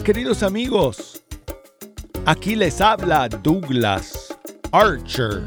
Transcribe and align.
Queridos 0.00 0.42
amigos, 0.42 1.22
aquí 2.24 2.56
les 2.56 2.80
habla 2.80 3.28
Douglas 3.28 4.36
Archer, 4.72 5.44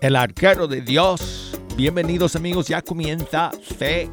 el 0.00 0.14
arquero 0.14 0.68
de 0.68 0.80
Dios. 0.80 1.58
Bienvenidos 1.74 2.36
amigos, 2.36 2.68
ya 2.68 2.82
comienza 2.82 3.50
Fe 3.76 4.08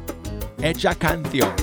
Hecha 0.60 0.96
Canción. 0.96 1.61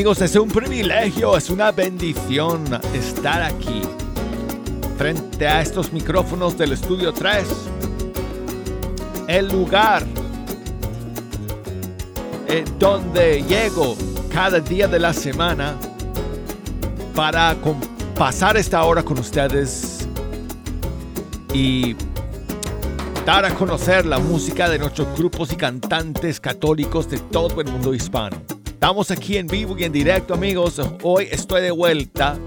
Amigos, 0.00 0.22
es 0.22 0.34
un 0.36 0.48
privilegio, 0.48 1.36
es 1.36 1.50
una 1.50 1.72
bendición 1.72 2.64
estar 2.94 3.42
aquí 3.42 3.82
frente 4.96 5.46
a 5.46 5.60
estos 5.60 5.92
micrófonos 5.92 6.56
del 6.56 6.72
Estudio 6.72 7.12
3. 7.12 7.46
El 9.28 9.48
lugar 9.48 10.02
eh, 12.48 12.64
donde 12.78 13.42
llego 13.42 13.94
cada 14.32 14.58
día 14.58 14.88
de 14.88 14.98
la 14.98 15.12
semana 15.12 15.76
para 17.14 17.54
pasar 18.16 18.56
esta 18.56 18.82
hora 18.84 19.02
con 19.02 19.18
ustedes 19.18 20.08
y 21.52 21.94
dar 23.26 23.44
a 23.44 23.54
conocer 23.54 24.06
la 24.06 24.18
música 24.18 24.66
de 24.70 24.78
nuestros 24.78 25.14
grupos 25.18 25.52
y 25.52 25.56
cantantes 25.56 26.40
católicos 26.40 27.10
de 27.10 27.18
todo 27.18 27.60
el 27.60 27.70
mundo 27.70 27.92
hispano. 27.92 28.59
Estamos 28.80 29.10
aquí 29.10 29.36
en 29.36 29.46
vivo 29.46 29.76
y 29.78 29.84
en 29.84 29.92
directo, 29.92 30.32
amigos. 30.32 30.80
Hoy 31.02 31.28
estoy 31.30 31.60
de 31.60 31.70
vuelta. 31.70 32.38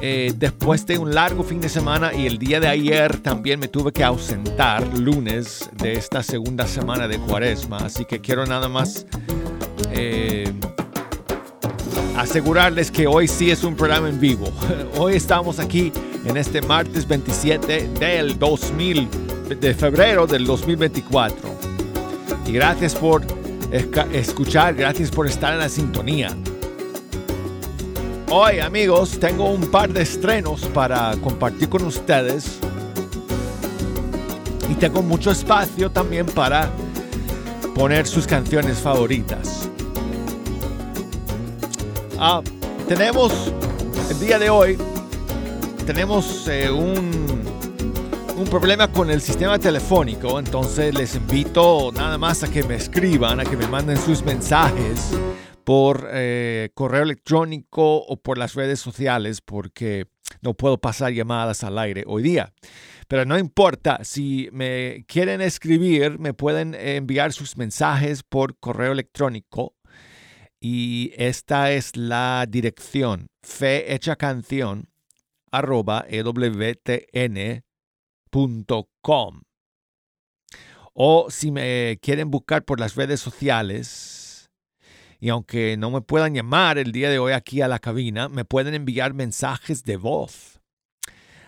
Eh, 0.00 0.32
después 0.36 0.86
de 0.86 0.98
un 0.98 1.12
largo 1.12 1.42
fin 1.42 1.60
de 1.60 1.68
semana 1.68 2.14
y 2.14 2.26
el 2.26 2.38
día 2.38 2.60
de 2.60 2.68
ayer 2.68 3.18
también 3.18 3.58
me 3.58 3.66
tuve 3.66 3.90
que 3.90 4.04
ausentar 4.04 4.86
lunes 4.96 5.68
de 5.82 5.94
esta 5.94 6.22
segunda 6.22 6.64
semana 6.68 7.08
de 7.08 7.18
cuaresma. 7.18 7.78
Así 7.78 8.04
que 8.04 8.20
quiero 8.20 8.46
nada 8.46 8.68
más 8.68 9.04
eh, 9.90 10.52
asegurarles 12.16 12.92
que 12.92 13.08
hoy 13.08 13.26
sí 13.26 13.50
es 13.50 13.64
un 13.64 13.74
programa 13.74 14.08
en 14.08 14.20
vivo. 14.20 14.46
Hoy 14.96 15.16
estamos 15.16 15.58
aquí 15.58 15.92
en 16.24 16.36
este 16.36 16.62
martes 16.62 17.08
27 17.08 17.88
del 17.98 18.38
2000, 18.38 19.08
de 19.60 19.74
febrero 19.74 20.28
del 20.28 20.46
2024. 20.46 21.36
Y 22.46 22.52
gracias 22.52 22.94
por 22.94 23.26
escuchar. 24.12 24.74
Gracias 24.74 25.10
por 25.10 25.26
estar 25.26 25.52
en 25.52 25.60
la 25.60 25.68
sintonía. 25.68 26.30
Hoy 28.28 28.58
amigos 28.58 29.18
tengo 29.20 29.50
un 29.50 29.70
par 29.70 29.92
de 29.92 30.02
estrenos 30.02 30.62
para 30.66 31.14
compartir 31.22 31.68
con 31.68 31.84
ustedes. 31.84 32.58
Y 34.70 34.74
tengo 34.74 35.02
mucho 35.02 35.30
espacio 35.30 35.90
también 35.90 36.26
para 36.26 36.70
poner 37.74 38.06
sus 38.06 38.26
canciones 38.26 38.78
favoritas. 38.78 39.68
Ah, 42.18 42.42
tenemos 42.88 43.52
el 44.10 44.18
día 44.18 44.38
de 44.38 44.50
hoy, 44.50 44.78
tenemos 45.86 46.48
eh, 46.48 46.70
un 46.70 47.35
un 48.36 48.48
problema 48.48 48.92
con 48.92 49.10
el 49.10 49.22
sistema 49.22 49.58
telefónico, 49.58 50.38
entonces 50.38 50.94
les 50.94 51.14
invito 51.14 51.90
nada 51.92 52.18
más 52.18 52.42
a 52.42 52.50
que 52.50 52.62
me 52.64 52.74
escriban, 52.74 53.40
a 53.40 53.44
que 53.44 53.56
me 53.56 53.66
manden 53.66 53.96
sus 53.96 54.22
mensajes 54.22 55.18
por 55.64 56.06
eh, 56.12 56.68
correo 56.74 57.02
electrónico 57.02 57.96
o 57.96 58.16
por 58.18 58.36
las 58.36 58.54
redes 58.54 58.78
sociales 58.78 59.40
porque 59.40 60.06
no 60.42 60.52
puedo 60.52 60.78
pasar 60.78 61.12
llamadas 61.12 61.64
al 61.64 61.78
aire 61.78 62.04
hoy 62.06 62.22
día. 62.22 62.52
Pero 63.08 63.24
no 63.24 63.38
importa, 63.38 64.00
si 64.02 64.50
me 64.52 65.06
quieren 65.08 65.40
escribir, 65.40 66.18
me 66.18 66.34
pueden 66.34 66.74
enviar 66.74 67.32
sus 67.32 67.56
mensajes 67.56 68.22
por 68.22 68.58
correo 68.58 68.92
electrónico. 68.92 69.76
Y 70.60 71.12
esta 71.16 71.72
es 71.72 71.96
la 71.96 72.44
dirección, 72.46 73.28
fehechacanción, 73.42 74.90
arroba 75.50 76.04
ewtn 76.08 77.65
o 80.98 81.26
si 81.30 81.50
me 81.50 81.98
quieren 82.00 82.30
buscar 82.30 82.64
por 82.64 82.80
las 82.80 82.94
redes 82.94 83.20
sociales, 83.20 84.50
y 85.20 85.28
aunque 85.28 85.76
no 85.76 85.90
me 85.90 86.00
puedan 86.00 86.34
llamar 86.34 86.78
el 86.78 86.92
día 86.92 87.10
de 87.10 87.18
hoy 87.18 87.32
aquí 87.32 87.60
a 87.60 87.68
la 87.68 87.78
cabina, 87.78 88.28
me 88.28 88.44
pueden 88.44 88.74
enviar 88.74 89.12
mensajes 89.12 89.84
de 89.84 89.96
voz. 89.96 90.60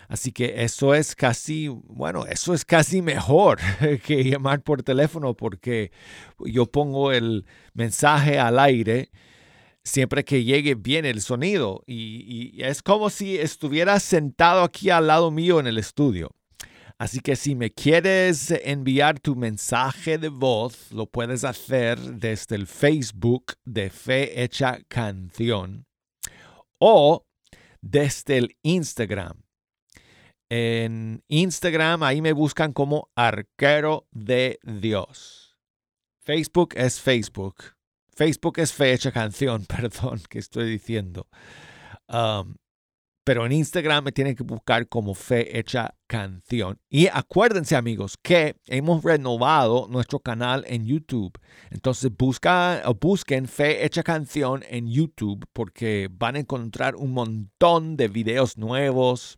Así 0.07 0.31
que 0.31 0.63
eso 0.63 0.95
es 0.95 1.15
casi, 1.15 1.67
bueno, 1.67 2.25
eso 2.25 2.53
es 2.53 2.65
casi 2.65 3.01
mejor 3.01 3.59
que 4.05 4.23
llamar 4.23 4.61
por 4.61 4.81
teléfono 4.81 5.35
porque 5.35 5.91
yo 6.39 6.65
pongo 6.65 7.11
el 7.11 7.45
mensaje 7.73 8.39
al 8.39 8.57
aire 8.59 9.11
siempre 9.83 10.25
que 10.25 10.43
llegue 10.43 10.75
bien 10.75 11.05
el 11.05 11.21
sonido 11.21 11.83
y, 11.87 12.53
y 12.55 12.63
es 12.63 12.81
como 12.83 13.09
si 13.09 13.37
estuviera 13.37 13.99
sentado 13.99 14.63
aquí 14.63 14.89
al 14.89 15.07
lado 15.07 15.31
mío 15.31 15.59
en 15.59 15.67
el 15.67 15.77
estudio. 15.77 16.35
Así 16.99 17.21
que 17.21 17.37
si 17.37 17.55
me 17.55 17.71
quieres 17.71 18.51
enviar 18.51 19.21
tu 19.21 19.33
mensaje 19.37 20.17
de 20.17 20.27
voz, 20.27 20.91
lo 20.91 21.05
puedes 21.05 21.45
hacer 21.45 21.97
desde 21.97 22.57
el 22.57 22.67
Facebook 22.67 23.53
de 23.63 23.89
Fe 23.89 24.43
Hecha 24.43 24.79
Canción 24.89 25.85
o 26.77 27.25
desde 27.81 28.37
el 28.37 28.57
Instagram. 28.63 29.41
En 30.49 31.23
Instagram 31.29 32.03
ahí 32.03 32.21
me 32.21 32.33
buscan 32.33 32.73
como 32.73 33.09
Arquero 33.15 34.09
de 34.11 34.59
Dios. 34.63 35.57
Facebook 36.19 36.73
es 36.75 36.99
Facebook. 36.99 37.75
Facebook 38.13 38.59
es 38.59 38.73
Fe 38.73 38.91
Hecha 38.91 39.13
Canción, 39.13 39.65
perdón, 39.69 40.21
que 40.29 40.39
estoy 40.39 40.69
diciendo. 40.69 41.29
Um, 42.09 42.55
pero 43.29 43.45
en 43.45 43.51
Instagram 43.51 44.05
me 44.05 44.11
tienen 44.11 44.35
que 44.35 44.41
buscar 44.41 44.87
como 44.87 45.13
Fe 45.13 45.59
Hecha 45.59 45.93
Canción. 46.07 46.79
Y 46.89 47.05
acuérdense 47.05 47.75
amigos 47.75 48.17
que 48.19 48.55
hemos 48.65 49.03
renovado 49.03 49.87
nuestro 49.87 50.19
canal 50.19 50.65
en 50.67 50.87
YouTube. 50.87 51.37
Entonces 51.69 52.09
busca, 52.17 52.81
busquen 52.99 53.47
Fe 53.47 53.85
Hecha 53.85 54.01
Canción 54.01 54.63
en 54.67 54.87
YouTube 54.87 55.45
porque 55.53 56.09
van 56.11 56.37
a 56.37 56.39
encontrar 56.39 56.95
un 56.95 57.11
montón 57.11 57.97
de 57.97 58.07
videos 58.07 58.57
nuevos. 58.57 59.37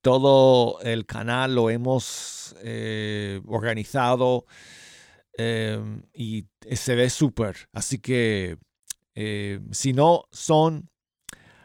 Todo 0.00 0.80
el 0.82 1.04
canal 1.04 1.56
lo 1.56 1.70
hemos 1.70 2.54
eh, 2.62 3.40
organizado 3.48 4.46
em, 5.36 6.04
y 6.14 6.46
se 6.70 6.94
ve 6.94 7.10
súper. 7.10 7.68
Así 7.72 7.98
que 7.98 8.58
eh, 9.16 9.58
si 9.72 9.92
no 9.92 10.26
son 10.30 10.91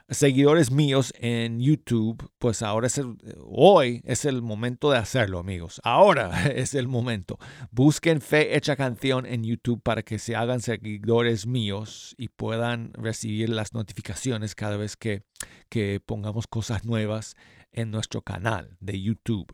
seguidores 0.10 0.72
míos 0.72 1.14
en 1.20 1.60
YouTube, 1.60 2.32
pues 2.40 2.62
ahora 2.62 2.88
es 2.88 2.98
el, 2.98 3.18
hoy 3.46 4.02
es 4.06 4.26
el 4.26 4.42
momento 4.42 4.92
de 4.92 4.98
hacerlo, 4.98 5.40
amigos. 5.40 5.82
Ahora 5.84 6.48
es 6.52 6.74
el 6.74 6.88
momento. 6.88 7.38
Busquen 7.72 8.22
Fe 8.22 8.56
Hecha 8.56 8.76
Canción 8.76 9.26
en 9.26 9.44
YouTube 9.44 9.82
para 9.82 10.04
que 10.04 10.20
se 10.20 10.36
hagan 10.36 10.62
seguidores 10.62 11.46
míos 11.46 12.16
y 12.18 12.30
puedan 12.30 12.94
recibir 12.94 13.50
las 13.50 13.74
notificaciones 13.74 14.56
cada 14.56 14.78
vez 14.78 14.96
que, 14.96 15.24
que 15.70 16.00
pongamos 16.04 16.48
cosas 16.48 16.86
nuevas 16.86 17.36
en 17.72 17.92
nuestro 17.92 18.22
canal 18.22 18.78
de 18.80 19.02
YouTube. 19.02 19.54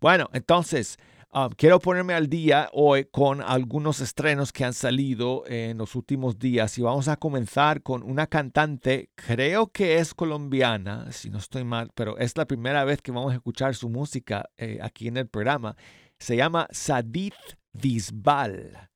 Bueno, 0.00 0.28
entonces, 0.32 0.98
Ah, 1.38 1.50
quiero 1.54 1.78
ponerme 1.80 2.14
al 2.14 2.30
día 2.30 2.70
hoy 2.72 3.04
con 3.12 3.42
algunos 3.42 4.00
estrenos 4.00 4.54
que 4.54 4.64
han 4.64 4.72
salido 4.72 5.44
en 5.46 5.76
los 5.76 5.94
últimos 5.94 6.38
días 6.38 6.78
y 6.78 6.80
vamos 6.80 7.08
a 7.08 7.18
comenzar 7.18 7.82
con 7.82 8.02
una 8.02 8.26
cantante, 8.26 9.10
creo 9.14 9.66
que 9.66 9.98
es 9.98 10.14
colombiana, 10.14 11.12
si 11.12 11.28
no 11.28 11.36
estoy 11.36 11.62
mal, 11.62 11.90
pero 11.94 12.16
es 12.16 12.34
la 12.38 12.46
primera 12.46 12.84
vez 12.84 13.02
que 13.02 13.12
vamos 13.12 13.32
a 13.32 13.34
escuchar 13.34 13.74
su 13.74 13.90
música 13.90 14.48
eh, 14.56 14.78
aquí 14.80 15.08
en 15.08 15.18
el 15.18 15.28
programa. 15.28 15.76
Se 16.18 16.38
llama 16.38 16.68
Sadith 16.70 17.34
Bisbal 17.74 18.88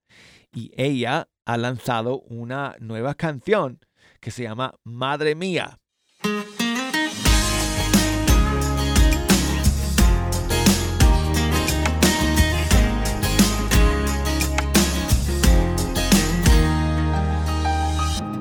y 0.54 0.72
ella 0.78 1.28
ha 1.44 1.58
lanzado 1.58 2.20
una 2.20 2.74
nueva 2.80 3.16
canción 3.16 3.80
que 4.18 4.30
se 4.30 4.44
llama 4.44 4.76
Madre 4.82 5.34
Mía. 5.34 5.78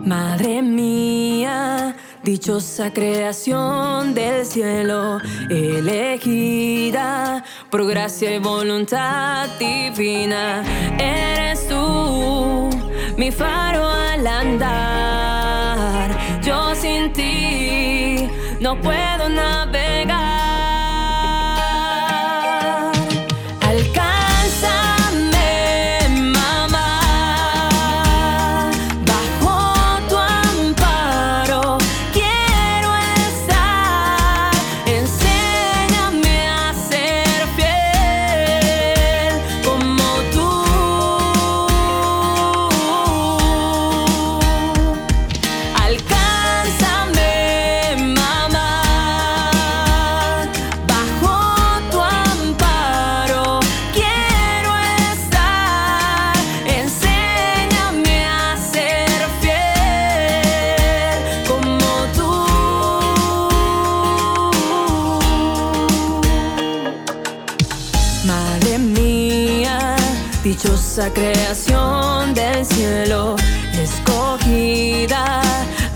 Madre 0.06 0.62
mía, 0.62 1.96
dichosa 2.24 2.92
creación 2.94 4.13
del 4.13 4.46
cielo, 4.46 5.19
elegida 5.50 7.44
por 7.69 7.86
gracia 7.86 8.34
y 8.34 8.40
voluntad 8.40 9.50
divina, 9.60 10.63
eres 10.98 11.68
tú 11.68 12.69
mi 13.18 13.31
faro 13.31 13.88
al 13.88 14.25
andar. 14.25 16.18
Yo 16.42 16.74
sin 16.75 17.12
ti 17.13 18.30
no 18.62 18.80
puedo 18.80 19.30
navegar. 19.30 20.29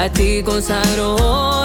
A 0.04 0.10
ti 0.10 0.44
consagro 0.44 1.63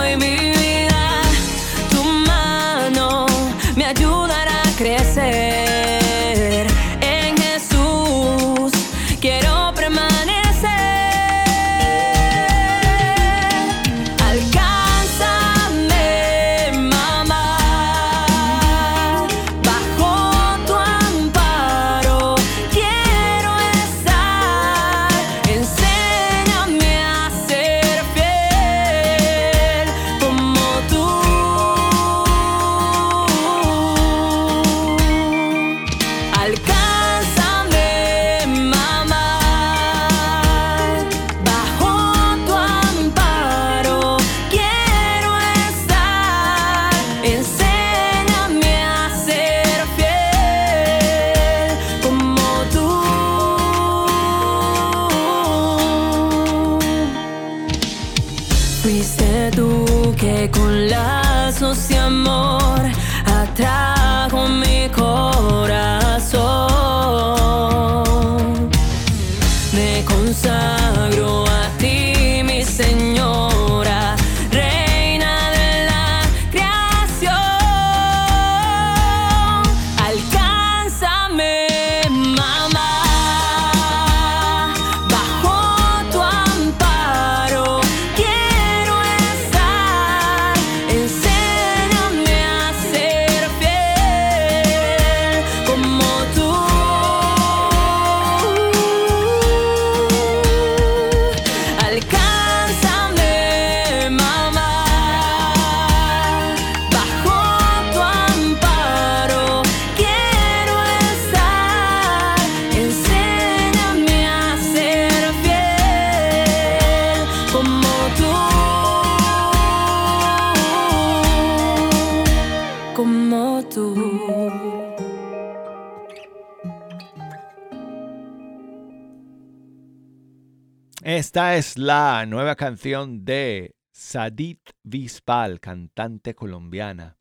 la 132.19 132.27
nueva 132.27 132.57
canción 132.57 133.25
de 133.25 133.77
Sadit 133.93 134.71
Vispal, 134.83 135.61
cantante 135.61 136.35
colombiana. 136.35 137.17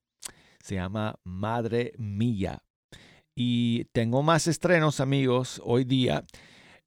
Se 0.59 0.73
llama 0.73 1.19
Madre 1.23 1.93
Mía. 1.99 2.63
Y 3.35 3.85
tengo 3.91 4.23
más 4.23 4.47
estrenos, 4.47 4.99
amigos, 4.99 5.61
hoy 5.63 5.83
día. 5.83 6.25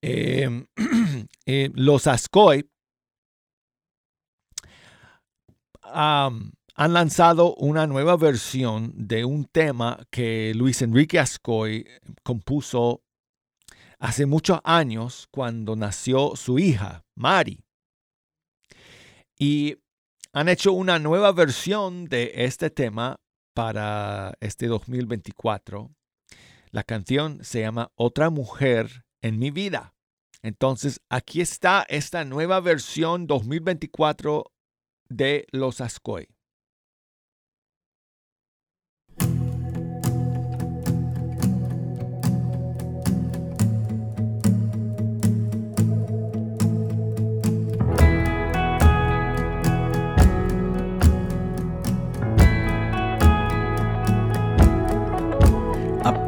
Em, 0.02 0.66
eh, 1.46 1.70
los 1.74 2.08
Ascoy 2.08 2.68
han 5.82 6.52
lanzado 6.74 7.54
una 7.54 7.86
nueva 7.86 8.16
versión 8.16 8.92
de 8.96 9.24
un 9.24 9.44
tema 9.44 10.04
que 10.10 10.52
Luis 10.56 10.82
Enrique 10.82 11.20
Ascoy 11.20 11.86
compuso 12.24 13.04
hace 14.00 14.26
muchos 14.26 14.58
años 14.64 15.28
cuando 15.30 15.76
nació 15.76 16.34
su 16.34 16.58
hija, 16.58 17.04
Mari. 17.14 17.62
Y 19.42 19.78
han 20.34 20.50
hecho 20.50 20.74
una 20.74 20.98
nueva 20.98 21.32
versión 21.32 22.04
de 22.04 22.30
este 22.34 22.68
tema 22.68 23.16
para 23.54 24.34
este 24.40 24.66
2024. 24.66 25.90
La 26.72 26.84
canción 26.84 27.42
se 27.42 27.62
llama 27.62 27.90
Otra 27.94 28.28
mujer 28.28 29.06
en 29.22 29.38
mi 29.38 29.50
vida. 29.50 29.94
Entonces, 30.42 31.00
aquí 31.08 31.40
está 31.40 31.86
esta 31.88 32.26
nueva 32.26 32.60
versión 32.60 33.26
2024 33.26 34.52
de 35.08 35.46
Los 35.52 35.80
Ascoy. 35.80 36.28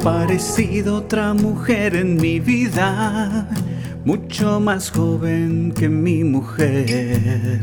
Aparecido 0.05 0.97
otra 0.97 1.33
mujer 1.33 1.95
en 1.95 2.17
mi 2.17 2.41
vida, 2.41 3.47
mucho 4.03 4.59
más 4.59 4.91
joven 4.91 5.71
que 5.73 5.87
mi 5.87 6.25
mujer. 6.25 7.61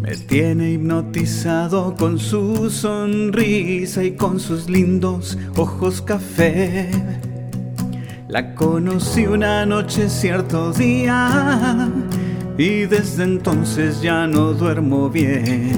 Me 0.00 0.16
tiene 0.16 0.70
hipnotizado 0.70 1.96
con 1.96 2.20
su 2.20 2.70
sonrisa 2.70 4.04
y 4.04 4.12
con 4.12 4.38
sus 4.38 4.70
lindos 4.70 5.36
ojos 5.56 6.00
café. 6.00 6.88
La 8.28 8.54
conocí 8.54 9.26
una 9.26 9.66
noche 9.66 10.08
cierto 10.08 10.72
día 10.72 11.90
y 12.56 12.82
desde 12.82 13.24
entonces 13.24 14.00
ya 14.00 14.28
no 14.28 14.52
duermo 14.52 15.10
bien. 15.10 15.72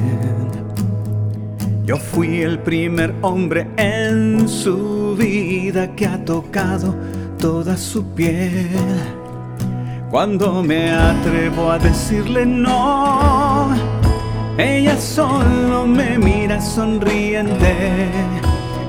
Yo 1.87 1.97
fui 1.97 2.43
el 2.43 2.59
primer 2.59 3.15
hombre 3.23 3.67
en 3.79 4.47
su 4.47 5.04
vida 5.15 5.95
que 5.95 6.07
ha 6.07 6.25
tocado 6.25 6.95
toda 7.39 7.77
su 7.77 8.05
piel. 8.15 8.69
Cuando 10.11 10.63
me 10.63 10.91
atrevo 10.91 11.71
a 11.71 11.79
decirle 11.79 12.47
no, 12.47 13.75
ella 14.57 14.97
solo 14.99 15.87
me 15.87 16.19
mira 16.19 16.61
sonriente. 16.61 18.09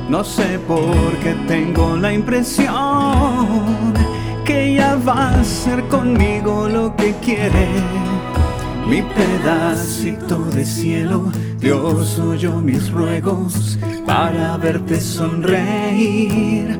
No 0.09 0.23
sé 0.23 0.59
por 0.67 1.17
qué 1.23 1.35
tengo 1.47 1.97
la 1.97 2.13
impresión 2.13 3.93
que 4.45 4.73
ella 4.73 4.95
va 4.95 5.29
a 5.29 5.41
hacer 5.41 5.83
conmigo 5.87 6.69
lo 6.69 6.95
que 6.95 7.13
quiere. 7.15 7.67
Mi 8.87 9.01
pedacito 9.01 10.37
de 10.53 10.63
cielo, 10.63 11.31
Dios 11.59 12.19
oyó 12.19 12.61
mis 12.61 12.91
ruegos 12.91 13.79
para 14.05 14.57
verte 14.57 15.01
sonreír. 15.01 16.79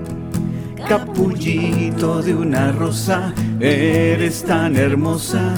Capullito 0.87 2.21
de 2.21 2.35
una 2.35 2.71
rosa, 2.71 3.33
eres 3.59 4.43
tan 4.43 4.75
hermosa, 4.75 5.55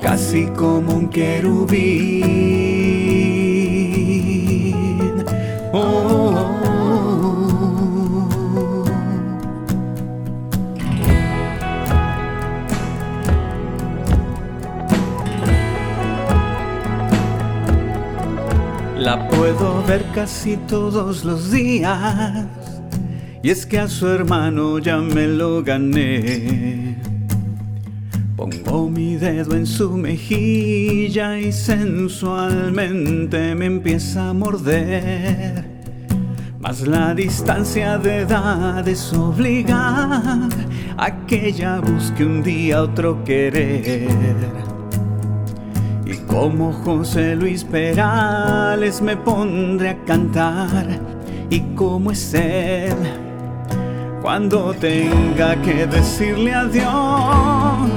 casi 0.00 0.46
como 0.46 0.94
un 0.94 1.08
querubín. 1.08 2.24
Oh. 5.72 6.07
Ver 19.88 20.04
casi 20.14 20.56
todos 20.68 21.24
los 21.24 21.50
días. 21.50 22.46
Y 23.42 23.48
es 23.48 23.64
que 23.64 23.78
a 23.78 23.88
su 23.88 24.06
hermano 24.06 24.78
ya 24.78 24.98
me 24.98 25.26
lo 25.26 25.62
gané. 25.62 26.98
Pongo 28.36 28.90
mi 28.90 29.16
dedo 29.16 29.54
en 29.54 29.66
su 29.66 29.96
mejilla 29.96 31.38
y 31.38 31.52
sensualmente 31.52 33.54
me 33.54 33.64
empieza 33.64 34.28
a 34.28 34.34
morder. 34.34 35.64
Mas 36.60 36.86
la 36.86 37.14
distancia 37.14 37.96
de 37.96 38.18
edades 38.18 39.10
obliga 39.14 40.50
a 40.98 41.26
que 41.26 41.48
ella 41.48 41.80
busque 41.80 42.26
un 42.26 42.42
día 42.42 42.82
otro 42.82 43.24
querer. 43.24 44.67
Como 46.28 46.72
José 46.72 47.34
Luis 47.34 47.64
Perales 47.64 49.02
me 49.02 49.16
pondré 49.16 49.90
a 49.90 50.04
cantar. 50.04 50.86
Y 51.50 51.60
como 51.74 52.12
es 52.12 52.34
él, 52.34 52.94
cuando 54.22 54.72
tenga 54.74 55.56
que 55.62 55.86
decirle 55.86 56.54
adiós, 56.54 57.90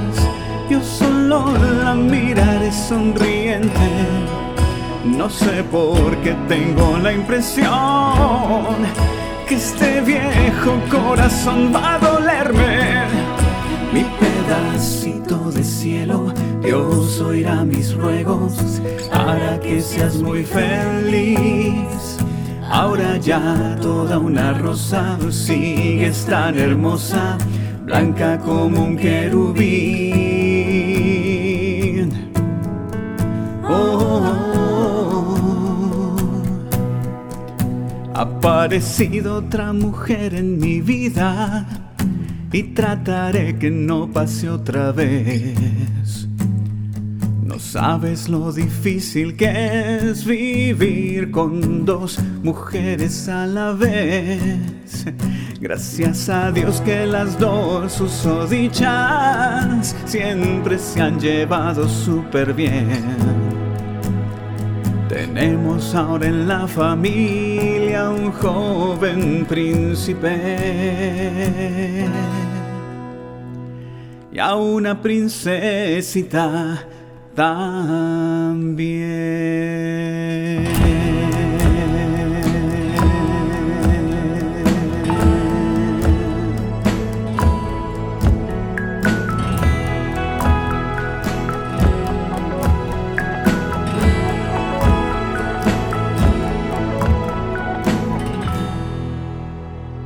yo 0.69 0.81
solo 0.81 1.45
la 1.83 1.93
miraré 1.93 2.71
sonriente. 2.71 3.89
No 5.03 5.29
sé 5.29 5.63
por 5.63 6.15
qué 6.23 6.33
tengo 6.47 6.97
la 6.97 7.11
impresión 7.11 7.67
que 9.47 9.55
este 9.55 10.01
viejo 10.01 10.79
corazón 10.89 11.73
va 11.75 11.95
a 11.95 11.99
dolerme. 11.99 13.03
Mi 13.91 14.05
pedacito 14.51 15.49
de 15.51 15.63
cielo, 15.63 16.33
Dios 16.61 17.21
oirá 17.21 17.63
mis 17.63 17.93
ruegos 17.95 18.81
para 19.09 19.57
que 19.61 19.81
seas 19.81 20.17
muy 20.17 20.43
feliz. 20.43 22.17
Ahora 22.69 23.15
ya 23.17 23.77
toda 23.81 24.19
una 24.19 24.51
rosa 24.53 25.17
sigues 25.29 26.25
tan 26.25 26.57
hermosa, 26.59 27.37
blanca 27.85 28.37
como 28.39 28.83
un 28.83 28.97
querubín. 28.97 29.61
Oh, 33.69 34.25
ha 38.13 38.21
aparecido 38.21 39.37
otra 39.37 39.71
mujer 39.71 40.35
en 40.35 40.59
mi 40.59 40.81
vida 40.81 41.65
y 42.51 42.63
trataré 42.63 43.57
que 43.57 43.71
no 43.71 44.11
pase 44.11 44.49
otra 44.49 44.91
vez. 44.91 46.27
No 47.43 47.59
sabes 47.59 48.27
lo 48.29 48.51
difícil 48.51 49.35
que 49.35 49.99
es 49.99 50.25
vivir 50.25 51.31
con 51.31 51.85
dos 51.85 52.19
mujeres 52.43 53.29
a 53.29 53.45
la 53.45 53.73
vez. 53.73 55.05
Gracias 55.59 56.29
a 56.29 56.51
Dios 56.51 56.81
que 56.81 57.05
las 57.05 57.37
dos 57.37 58.01
usodichas 58.01 59.95
siempre 60.05 60.79
se 60.79 61.01
han 61.01 61.19
llevado 61.19 61.87
súper 61.87 62.53
bien. 62.53 63.41
Tenemos 65.07 65.93
ahora 65.93 66.27
en 66.27 66.47
la 66.47 66.65
familia 66.67 68.09
un 68.09 68.31
joven 68.31 69.45
príncipe 69.45 70.31
y 74.31 74.39
a 74.39 74.55
una 74.55 75.01
princesita 75.01 76.87
también. 77.35 78.71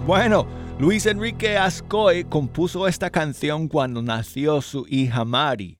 Bueno, 0.05 0.54
Luis 0.77 1.05
Enrique 1.05 1.57
Ascoy 1.57 2.25
compuso 2.25 2.85
esta 2.85 3.09
canción 3.09 3.69
cuando 3.69 4.01
nació 4.01 4.61
su 4.61 4.85
hija 4.89 5.23
Mari. 5.23 5.79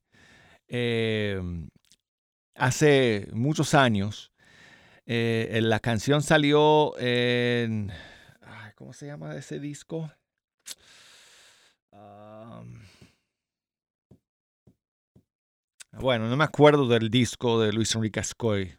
Eh, 0.70 1.42
hace 2.56 3.28
muchos 3.34 3.74
años. 3.74 4.32
Eh, 5.06 5.60
la 5.62 5.82
canción 5.82 6.22
salió 6.22 6.98
en... 6.98 7.92
¿Cómo 8.75 8.94
se 8.94 9.08
llama 9.08 9.36
ese 9.36 9.60
disco? 9.60 10.10
Bueno, 15.92 16.30
no 16.30 16.38
me 16.38 16.44
acuerdo 16.46 16.88
del 16.88 17.10
disco 17.10 17.60
de 17.60 17.74
Luis 17.74 17.94
Enrique 17.96 18.22
Ascoy 18.22 18.78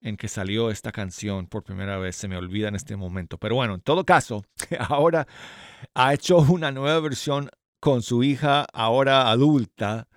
en 0.00 0.16
que 0.16 0.28
salió 0.28 0.70
esta 0.70 0.92
canción 0.92 1.46
por 1.46 1.64
primera 1.64 1.98
vez. 1.98 2.16
Se 2.16 2.28
me 2.28 2.36
olvida 2.36 2.68
en 2.68 2.74
este 2.74 2.96
momento. 2.96 3.38
Pero 3.38 3.56
bueno, 3.56 3.74
en 3.74 3.80
todo 3.80 4.04
caso, 4.04 4.44
ahora 4.88 5.26
ha 5.94 6.14
hecho 6.14 6.38
una 6.38 6.70
nueva 6.72 7.00
versión 7.00 7.50
con 7.80 8.02
su 8.02 8.22
hija 8.22 8.66
ahora 8.72 9.30
adulta. 9.30 10.08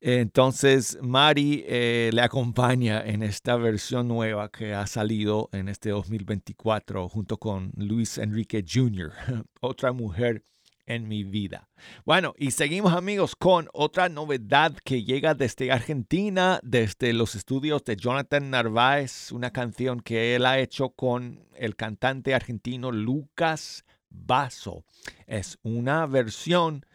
Entonces, 0.00 0.98
Mari 1.00 1.64
eh, 1.66 2.10
le 2.12 2.22
acompaña 2.22 3.02
en 3.04 3.22
esta 3.22 3.56
versión 3.56 4.08
nueva 4.08 4.50
que 4.50 4.74
ha 4.74 4.86
salido 4.86 5.48
en 5.52 5.68
este 5.68 5.90
2024 5.90 7.08
junto 7.08 7.38
con 7.38 7.72
Luis 7.76 8.18
Enrique 8.18 8.64
Jr., 8.66 9.12
otra 9.60 9.92
mujer 9.92 10.44
en 10.86 11.08
mi 11.08 11.24
vida. 11.24 11.68
Bueno, 12.04 12.34
y 12.38 12.52
seguimos 12.52 12.92
amigos 12.92 13.36
con 13.36 13.68
otra 13.72 14.08
novedad 14.08 14.74
que 14.84 15.04
llega 15.04 15.34
desde 15.34 15.72
Argentina, 15.72 16.60
desde 16.62 17.12
los 17.12 17.34
estudios 17.34 17.84
de 17.84 17.96
Jonathan 17.96 18.50
Narváez, 18.50 19.32
una 19.32 19.50
canción 19.50 20.00
que 20.00 20.34
él 20.34 20.46
ha 20.46 20.58
hecho 20.58 20.90
con 20.90 21.44
el 21.54 21.76
cantante 21.76 22.34
argentino 22.34 22.92
Lucas 22.92 23.84
Basso. 24.08 24.84
Es 25.26 25.58
una 25.62 26.06
versión 26.06 26.86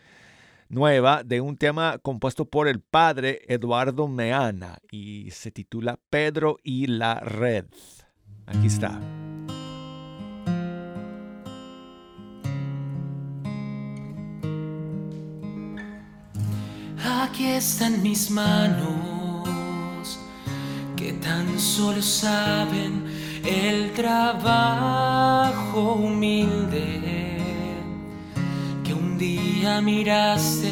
nueva 0.70 1.24
de 1.24 1.42
un 1.42 1.58
tema 1.58 1.98
compuesto 1.98 2.46
por 2.46 2.68
el 2.68 2.80
padre 2.80 3.42
Eduardo 3.48 4.08
Meana 4.08 4.80
y 4.90 5.30
se 5.32 5.52
titula 5.52 6.00
Pedro 6.10 6.58
y 6.64 6.88
la 6.88 7.20
Red. 7.20 7.66
Aquí 8.48 8.68
está. 8.68 9.00
Aquí 17.04 17.46
están 17.46 18.04
mis 18.04 18.30
manos 18.30 19.50
que 20.96 21.14
tan 21.14 21.60
solo 21.60 22.00
saben 22.00 23.06
el 23.44 23.92
trabajo 23.94 25.94
humilde 25.94 27.40
que 28.84 28.94
un 28.94 29.18
día 29.18 29.82
miraste 29.82 30.72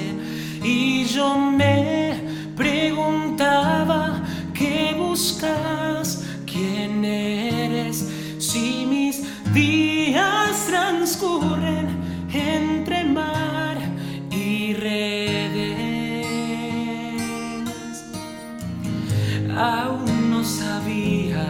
y 0.64 1.04
yo 1.06 1.36
me 1.36 2.22
preguntaba 2.56 4.22
qué 4.54 4.94
buscas, 4.96 6.24
quién 6.46 7.04
eres, 7.04 8.08
si 8.38 8.86
mis 8.86 9.24
días 9.52 10.68
transcurren 10.68 11.88
entre 12.32 13.04
mar 13.06 13.49
aún 19.60 20.32
no 20.32 20.42
sabía 20.42 21.46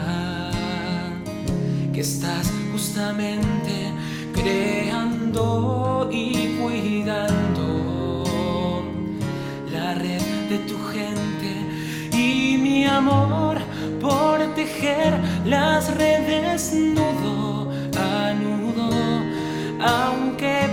que 1.94 2.02
estás 2.02 2.52
justamente 2.72 3.94
creando 4.34 6.10
y 6.12 6.58
cuidando 6.60 8.24
la 9.72 9.94
red 9.94 10.22
de 10.50 10.58
tu 10.70 10.78
gente 10.88 11.52
y 12.12 12.58
mi 12.58 12.86
amor 12.86 13.60
por 14.02 14.40
tejer 14.56 15.14
las 15.46 15.96
redes 15.96 16.74
nudo 16.74 17.72
a 17.96 18.34
nudo, 18.34 18.90
aunque 19.80 20.69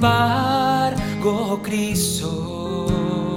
embargo, 0.00 1.60
Cristo, 1.62 3.36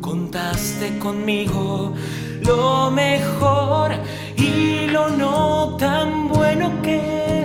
contaste 0.00 0.98
conmigo 0.98 1.92
lo 2.40 2.90
mejor 2.90 3.92
y 4.38 4.86
lo 4.86 5.10
no 5.10 5.76
tan 5.76 6.28
bueno 6.28 6.80
que 6.82 7.44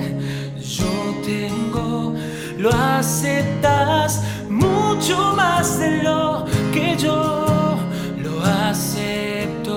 yo 0.62 0.94
tengo, 1.26 2.14
lo 2.58 2.70
aceptas 2.72 4.24
mucho 4.50 5.34
más 5.36 5.78
de 5.78 6.02
lo 6.02 6.46
que 6.72 6.96
yo 6.96 7.76
lo 8.24 8.42
acepto. 8.70 9.74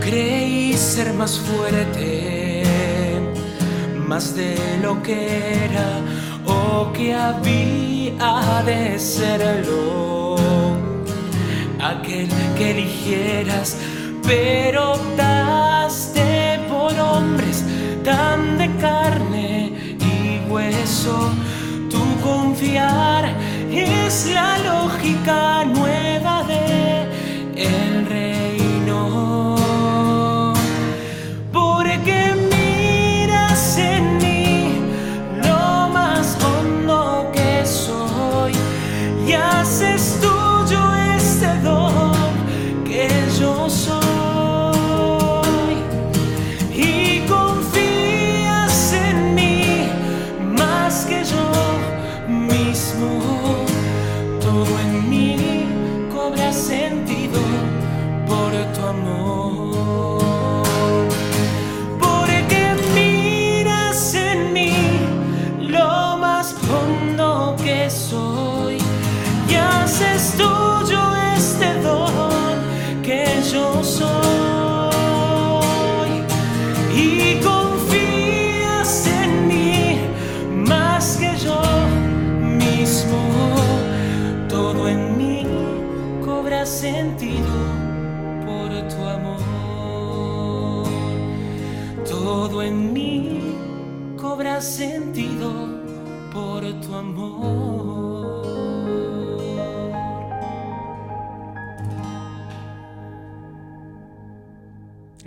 Creí 0.00 0.72
ser 0.72 1.12
más 1.12 1.38
fuerte, 1.38 2.27
más 4.08 4.34
de 4.34 4.56
lo 4.82 5.02
que 5.02 5.64
era 5.66 6.00
o 6.46 6.90
que 6.94 7.12
había 7.12 8.62
de 8.64 8.98
serlo 8.98 10.36
aquel 11.78 12.28
que 12.56 12.70
eligieras, 12.70 13.76
pero 14.26 14.92
optaste 14.94 16.58
por 16.70 16.92
hombres 16.98 17.64
tan 18.02 18.56
de 18.56 18.74
carne 18.76 19.72
y 20.00 20.50
hueso. 20.50 21.30
Tu 21.90 22.02
confiar 22.22 23.36
es 23.70 24.30
la 24.32 24.58
lógica 24.70 25.64
nueva 25.66 26.17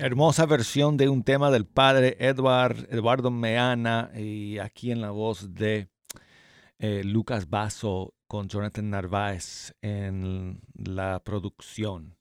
Hermosa 0.04 0.48
versión 0.48 0.98
de 0.98 1.10
un 1.10 1.22
tema 1.22 1.52
del 1.52 1.68
padre 1.68 2.18
Edward, 2.20 2.88
Eduardo 2.90 3.30
Meana 3.30 4.10
y 4.16 4.58
aquí 4.58 4.92
en 4.92 5.00
la 5.00 5.12
voz 5.12 5.54
de 5.54 5.90
eh, 6.80 7.04
Lucas 7.04 7.48
Basso 7.52 8.16
con 8.28 8.48
Jonathan 8.48 8.90
Narváez 8.90 9.76
en 9.84 10.60
la 10.74 11.22
producción. 11.24 12.18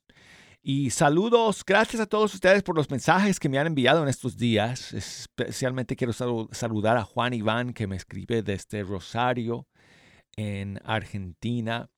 Y 0.61 0.91
saludos, 0.91 1.63
gracias 1.65 1.99
a 2.03 2.05
todos 2.05 2.35
ustedes 2.35 2.61
por 2.61 2.75
los 2.75 2.91
mensajes 2.91 3.39
que 3.39 3.49
me 3.49 3.57
han 3.57 3.65
enviado 3.65 4.03
en 4.03 4.09
estos 4.09 4.37
días. 4.37 4.93
Especialmente 4.93 5.95
quiero 5.95 6.13
salu- 6.13 6.53
saludar 6.53 6.97
a 6.97 7.03
Juan 7.03 7.33
Iván 7.33 7.73
que 7.73 7.87
me 7.87 7.95
escribe 7.95 8.43
desde 8.43 8.83
Rosario, 8.83 9.65
en 10.35 10.79
Argentina. 10.85 11.89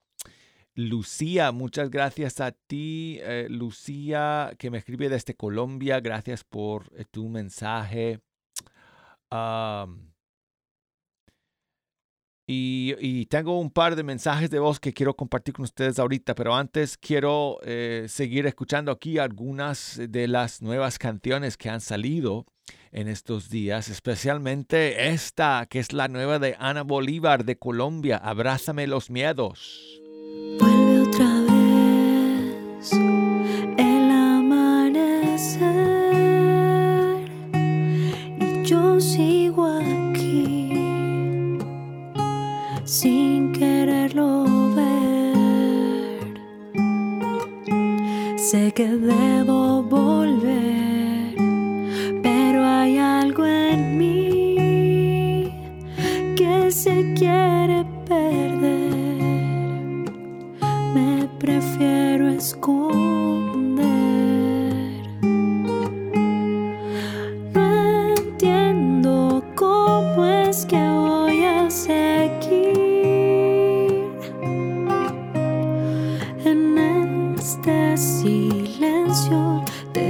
Lucía, 0.76 1.52
muchas 1.52 1.92
gracias 1.92 2.40
a 2.40 2.52
ti, 2.52 3.20
eh, 3.22 3.48
Lucía, 3.50 4.54
que 4.58 4.72
me 4.72 4.80
escribe 4.80 5.08
desde 5.08 5.36
Colombia. 5.36 6.00
Gracias 6.00 6.44
por 6.44 6.92
eh, 6.96 7.06
tu 7.10 7.30
mensaje. 7.30 8.22
Y 12.46 13.26
tengo 13.28 13.60
un 13.60 13.72
par 13.72 13.96
de 13.96 14.04
mensajes 14.04 14.50
de 14.50 14.60
voz 14.60 14.80
que 14.80 14.94
quiero 14.94 15.16
compartir 15.16 15.54
con 15.56 15.64
ustedes 15.64 15.98
ahorita, 15.98 16.36
pero 16.36 16.54
antes 16.54 16.98
quiero 16.98 17.58
eh, 17.64 18.06
seguir 18.10 18.46
escuchando 18.46 18.92
aquí 18.92 19.18
algunas 19.18 20.00
de 20.10 20.28
las 20.28 20.62
nuevas 20.62 21.00
canciones 21.00 21.58
que 21.58 21.70
han 21.70 21.82
salido 21.82 22.46
en 22.92 23.08
estos 23.08 23.50
días, 23.50 23.90
especialmente 23.90 25.10
esta, 25.10 25.66
que 25.68 25.80
es 25.80 25.94
la 25.94 26.08
nueva 26.08 26.38
de 26.38 26.56
Ana 26.60 26.84
Bolívar 26.84 27.44
de 27.46 27.58
Colombia, 27.58 28.18
Abrázame 28.18 28.86
los 28.86 29.10
miedos. 29.10 30.03
Vuelve 30.60 31.00
otra 31.02 31.32
vez 31.42 32.92
el 33.78 34.12
amanecer 34.12 35.64
y 38.40 38.64
yo 38.64 39.00
sigo 39.00 39.66
aquí 39.66 40.70
sin 42.84 43.52
quererlo 43.54 44.46
ver. 44.76 45.34
Sé 48.38 48.72
que 48.74 48.88
debo 48.88 49.84
volver, 49.84 51.36
pero 52.22 52.66
hay 52.66 52.98
algo 52.98 53.46
en 53.46 53.98
mí 53.98 55.50
que 56.36 56.72
se 56.72 57.14
quiere 57.16 57.86
perder 58.08 58.53
prefiero 61.74 62.30
esconder. 62.30 63.82
No 67.54 68.16
entiendo 68.18 69.44
cómo 69.56 70.26
es 70.26 70.66
que 70.66 70.78
voy 70.78 71.44
a 71.44 71.70
seguir 71.70 72.74
en 76.46 76.78
este 77.36 77.98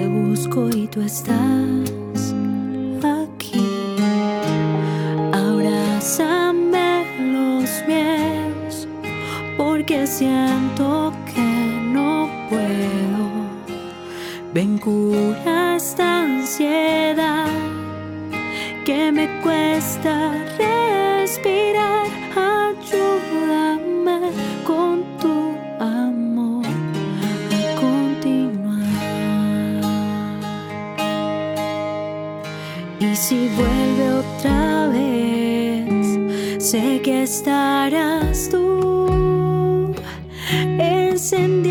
busco 0.07 0.69
y 0.69 0.87
tú 0.87 1.01
estás 1.01 2.33
aquí. 3.03 3.65
Abrázame 5.31 7.05
los 7.31 7.69
miedos 7.87 8.87
porque 9.57 10.07
siento 10.07 10.72
Ven 14.53 14.77
cura 14.77 15.77
esta 15.77 16.21
ansiedad 16.21 17.49
que 18.85 19.11
me 19.11 19.27
cuesta 19.41 20.31
respirar. 20.59 22.05
Ayúdame 22.35 24.29
con 24.63 25.03
tu 25.17 25.55
amor 25.79 26.63
a 26.67 27.75
continuar. 27.81 28.91
Y 32.99 33.15
si 33.15 33.49
vuelve 33.57 34.13
otra 34.21 34.87
vez, 34.89 36.63
sé 36.63 37.01
que 37.01 37.23
estarás 37.23 38.49
tú 38.51 39.95
encendiendo 40.77 41.62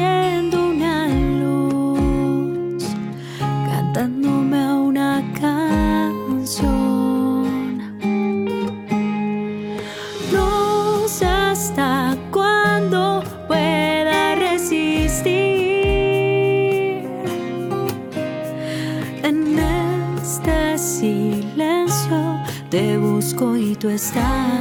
tú 23.82 23.90
estás 23.90 24.51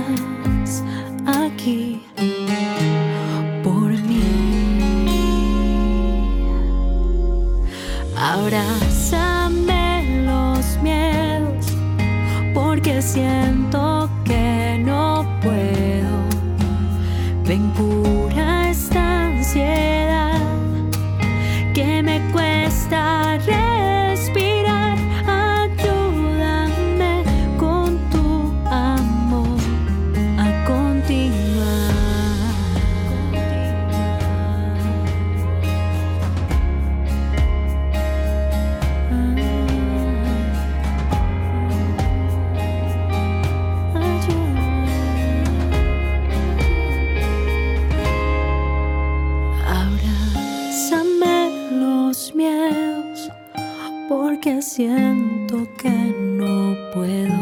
porque 54.12 54.62
siento 54.62 55.66
que 55.78 55.90
no 55.90 56.76
puedo. 56.94 57.40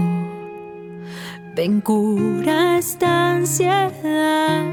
Ven 1.56 1.82
cura 1.82 2.78
esta 2.78 3.38
ansiedad 3.38 4.72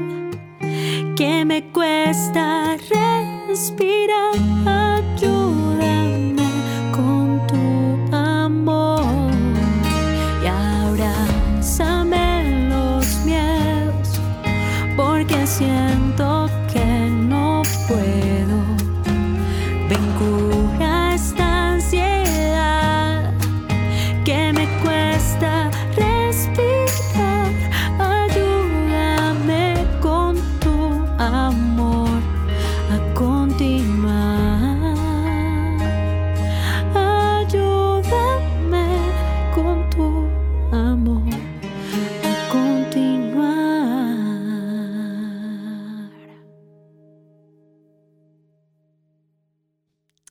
que 1.15 1.43
me 1.43 1.71
cuesta 1.71 2.77
respirar. 3.47 4.35
Ayúdame 4.67 5.96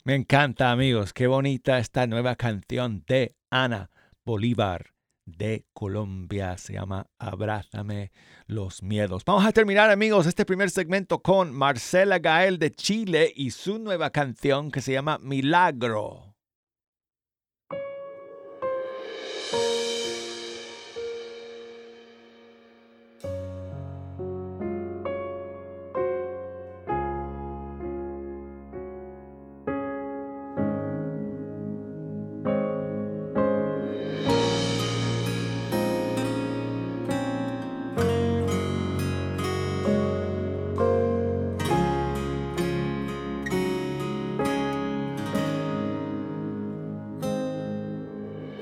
Me 0.07 0.15
encanta, 0.15 0.71
amigos. 0.71 1.13
Qué 1.13 1.27
bonita 1.27 1.81
esta 1.81 2.07
nueva 2.07 2.37
canción 2.37 3.03
de 3.09 3.35
Ana 3.51 3.91
Bolívar 4.25 4.95
de 5.25 5.67
Colombia. 5.73 6.57
Se 6.59 6.75
llama 6.75 7.09
Abrázame 7.19 8.13
los 8.47 8.85
miedos. 8.85 9.25
Vamos 9.25 9.45
a 9.45 9.51
terminar, 9.51 9.91
amigos, 9.91 10.29
este 10.29 10.45
primer 10.45 10.71
segmento 10.71 11.23
con 11.23 11.53
Marcela 11.53 12.21
Gael 12.21 12.61
de 12.61 12.71
Chile 12.71 13.33
y 13.35 13.51
su 13.51 13.81
nueva 13.81 14.11
canción 14.11 14.71
que 14.71 14.81
se 14.81 14.93
llama 14.93 15.19
Milagro. 15.19 16.36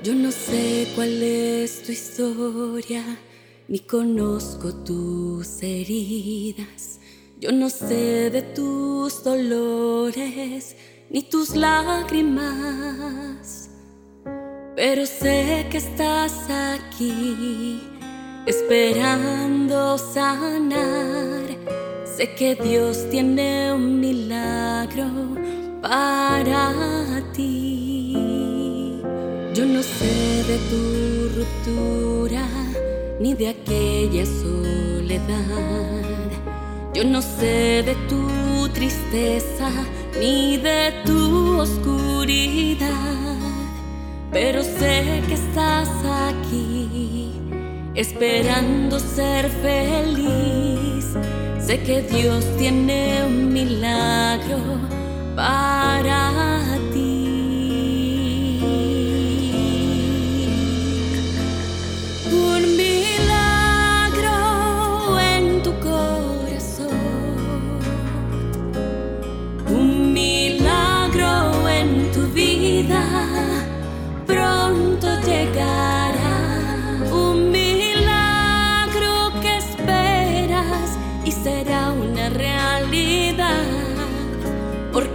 Yo 0.05 0.13
no 0.13 0.31
sé 0.31 0.87
cuál 0.93 1.23
es 1.23 1.81
tu 1.81 1.91
historia, 1.91 3.03
ni 3.67 3.79
conozco 3.79 4.71
tus 4.71 5.63
heridas. 5.63 6.99
Yo 7.39 7.51
no 7.51 7.71
sé 7.71 8.29
de 8.29 8.43
tus 8.43 9.23
dolores, 9.23 10.75
ni 11.09 11.23
tus 11.23 11.55
lágrimas. 11.55 12.43
Pero 14.75 15.07
sé 15.07 15.65
que 15.71 15.79
estás 15.79 16.51
aquí, 16.51 17.81
esperando 18.45 19.97
sanar. 19.97 21.47
Sé 22.15 22.35
que 22.35 22.53
Dios 22.53 23.09
tiene 23.09 23.73
un 23.73 23.99
milagro 23.99 25.09
para 25.81 27.23
ti. 27.33 27.74
Yo 29.55 29.65
no 29.65 29.81
sé 29.81 30.43
de 30.49 30.57
tu 30.69 31.29
ruptura, 31.39 32.45
ni 33.21 33.33
de 33.35 33.47
aquella 33.47 34.25
soledad. 34.25 35.45
Yo 36.93 37.05
no 37.05 37.21
sé 37.21 37.81
de 37.83 37.95
tu 38.09 38.67
tristeza, 38.73 39.71
ni 40.19 40.57
de 40.57 40.91
tu 41.05 41.57
oscuridad. 41.61 42.89
Pero 44.29 44.61
sé 44.61 45.23
que 45.25 45.35
estás 45.35 45.89
aquí, 46.03 47.31
esperando 47.95 48.99
ser 48.99 49.49
feliz. 49.49 51.15
Sé 51.65 51.81
que 51.81 52.01
Dios 52.01 52.43
tiene 52.57 53.23
un 53.25 53.53
milagro 53.53 54.59
para 55.33 56.77
ti. 56.91 57.14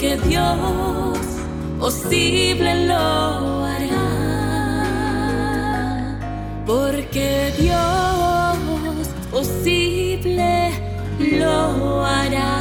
Dios 0.00 1.18
posible 1.78 2.86
lo 2.86 3.64
hará. 3.66 4.08
Porque 6.64 7.52
Dios 7.58 9.08
posible 9.30 10.70
lo 11.18 12.02
hará. 12.02 12.59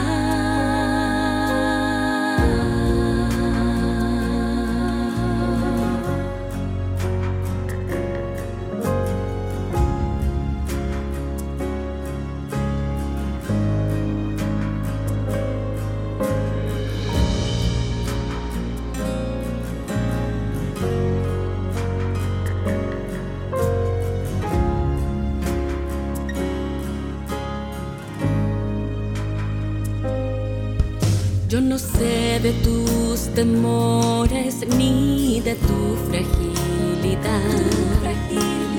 Temores 33.39 34.55
ni 34.77 35.39
de 35.39 35.55
tu 35.55 35.95
fragilidad. 36.09 37.55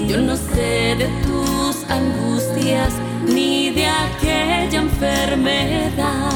Yo 0.06 0.18
no 0.18 0.36
sé 0.36 0.96
de 1.00 1.08
tus 1.24 1.76
angustias 1.88 2.92
ni 3.26 3.70
de 3.70 3.86
aquella 3.86 4.80
enfermedad. 4.82 6.28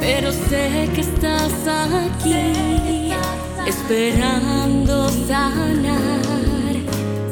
Pero 0.00 0.32
sé 0.32 0.88
que 0.92 1.02
estás 1.02 1.52
aquí 2.04 3.12
esperando 3.64 5.08
sanar. 5.28 6.74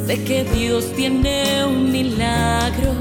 Sé 0.06 0.22
que 0.22 0.44
Dios 0.44 0.92
tiene 0.94 1.64
un 1.64 1.90
milagro 1.90 2.91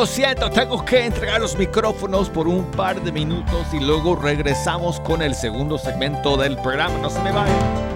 lo 0.00 0.06
siento, 0.06 0.48
tengo 0.48 0.82
que 0.82 1.04
entregar 1.04 1.42
los 1.42 1.58
micrófonos 1.58 2.30
por 2.30 2.48
un 2.48 2.64
par 2.70 3.02
de 3.02 3.12
minutos 3.12 3.66
y 3.74 3.80
luego 3.80 4.16
regresamos 4.16 4.98
con 5.00 5.20
el 5.20 5.34
segundo 5.34 5.76
segmento 5.76 6.38
del 6.38 6.56
programa. 6.56 6.96
No 7.02 7.10
se 7.10 7.20
me 7.20 7.30
vayan. 7.30 7.89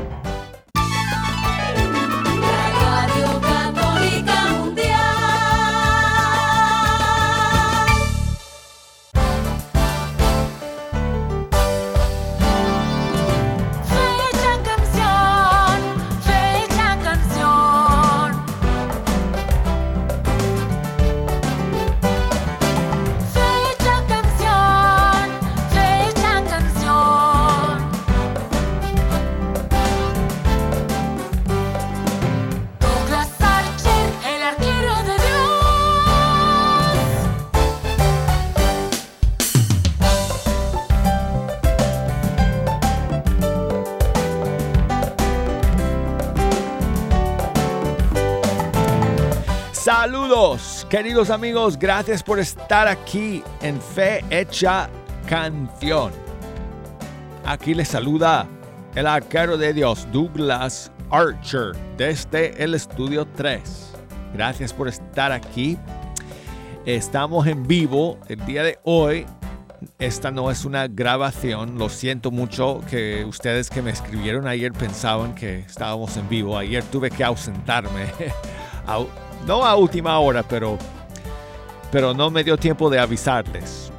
Queridos 50.94 51.30
amigos, 51.30 51.76
gracias 51.76 52.22
por 52.22 52.38
estar 52.38 52.86
aquí 52.86 53.42
en 53.62 53.80
Fe 53.80 54.24
Hecha 54.30 54.88
Canción. 55.28 56.12
Aquí 57.44 57.74
les 57.74 57.88
saluda 57.88 58.46
el 58.94 59.08
arquero 59.08 59.58
de 59.58 59.72
Dios, 59.72 60.06
Douglas 60.12 60.92
Archer, 61.10 61.72
desde 61.96 62.62
el 62.62 62.74
estudio 62.74 63.26
3. 63.26 63.92
Gracias 64.34 64.72
por 64.72 64.86
estar 64.86 65.32
aquí. 65.32 65.76
Estamos 66.86 67.48
en 67.48 67.66
vivo 67.66 68.16
el 68.28 68.46
día 68.46 68.62
de 68.62 68.78
hoy. 68.84 69.26
Esta 69.98 70.30
no 70.30 70.48
es 70.48 70.64
una 70.64 70.86
grabación. 70.86 71.76
Lo 71.76 71.88
siento 71.88 72.30
mucho 72.30 72.80
que 72.88 73.24
ustedes 73.24 73.68
que 73.68 73.82
me 73.82 73.90
escribieron 73.90 74.46
ayer 74.46 74.72
pensaban 74.72 75.34
que 75.34 75.58
estábamos 75.58 76.16
en 76.16 76.28
vivo. 76.28 76.56
Ayer 76.56 76.84
tuve 76.84 77.10
que 77.10 77.24
ausentarme. 77.24 78.12
No 79.46 79.62
a 79.66 79.76
última 79.76 80.18
hora, 80.18 80.42
pero, 80.42 80.78
pero 81.92 82.14
no 82.14 82.30
me 82.30 82.42
dio 82.42 82.56
tiempo 82.56 82.88
de 82.88 82.98
avisarles. 82.98 83.92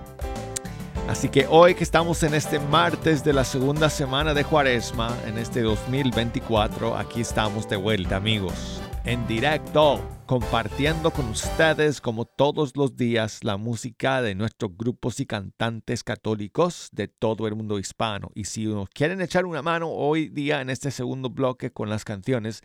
Así 1.08 1.30
que 1.30 1.46
hoy 1.48 1.76
que 1.76 1.84
estamos 1.84 2.24
en 2.24 2.34
este 2.34 2.58
martes 2.58 3.24
de 3.24 3.32
la 3.32 3.44
segunda 3.44 3.92
semana 3.92 4.34
de 4.34 4.44
Cuaresma, 4.44 5.16
en 5.28 5.38
este 5.38 5.62
2024, 5.62 6.98
aquí 6.98 7.22
estamos 7.22 7.70
de 7.70 7.76
vuelta 7.76 8.16
amigos, 8.16 8.82
en 9.04 9.28
directo, 9.28 10.02
compartiendo 10.26 11.12
con 11.12 11.30
ustedes 11.30 12.02
como 12.02 12.26
todos 12.26 12.76
los 12.76 12.96
días 12.96 13.44
la 13.44 13.58
música 13.58 14.24
de 14.24 14.34
nuestros 14.34 14.76
grupos 14.76 15.20
y 15.20 15.28
cantantes 15.28 16.04
católicos 16.04 16.90
de 16.92 17.08
todo 17.08 17.48
el 17.48 17.56
mundo 17.56 17.78
hispano. 17.78 18.32
Y 18.34 18.46
si 18.46 18.66
nos 18.66 18.90
quieren 18.90 19.22
echar 19.22 19.46
una 19.46 19.62
mano 19.62 19.90
hoy 19.90 20.30
día 20.30 20.62
en 20.62 20.72
este 20.72 20.90
segundo 20.90 21.30
bloque 21.30 21.72
con 21.72 21.88
las 21.88 22.04
canciones, 22.04 22.64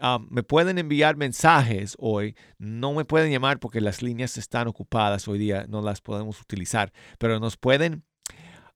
Um, 0.00 0.26
me 0.30 0.42
pueden 0.42 0.78
enviar 0.78 1.16
mensajes 1.16 1.94
hoy. 1.98 2.34
No 2.58 2.94
me 2.94 3.04
pueden 3.04 3.30
llamar 3.30 3.60
porque 3.60 3.80
las 3.80 4.02
líneas 4.02 4.38
están 4.38 4.66
ocupadas 4.66 5.28
hoy 5.28 5.38
día. 5.38 5.66
No 5.68 5.82
las 5.82 6.00
podemos 6.00 6.40
utilizar. 6.40 6.92
Pero 7.18 7.38
nos 7.38 7.56
pueden, 7.56 8.04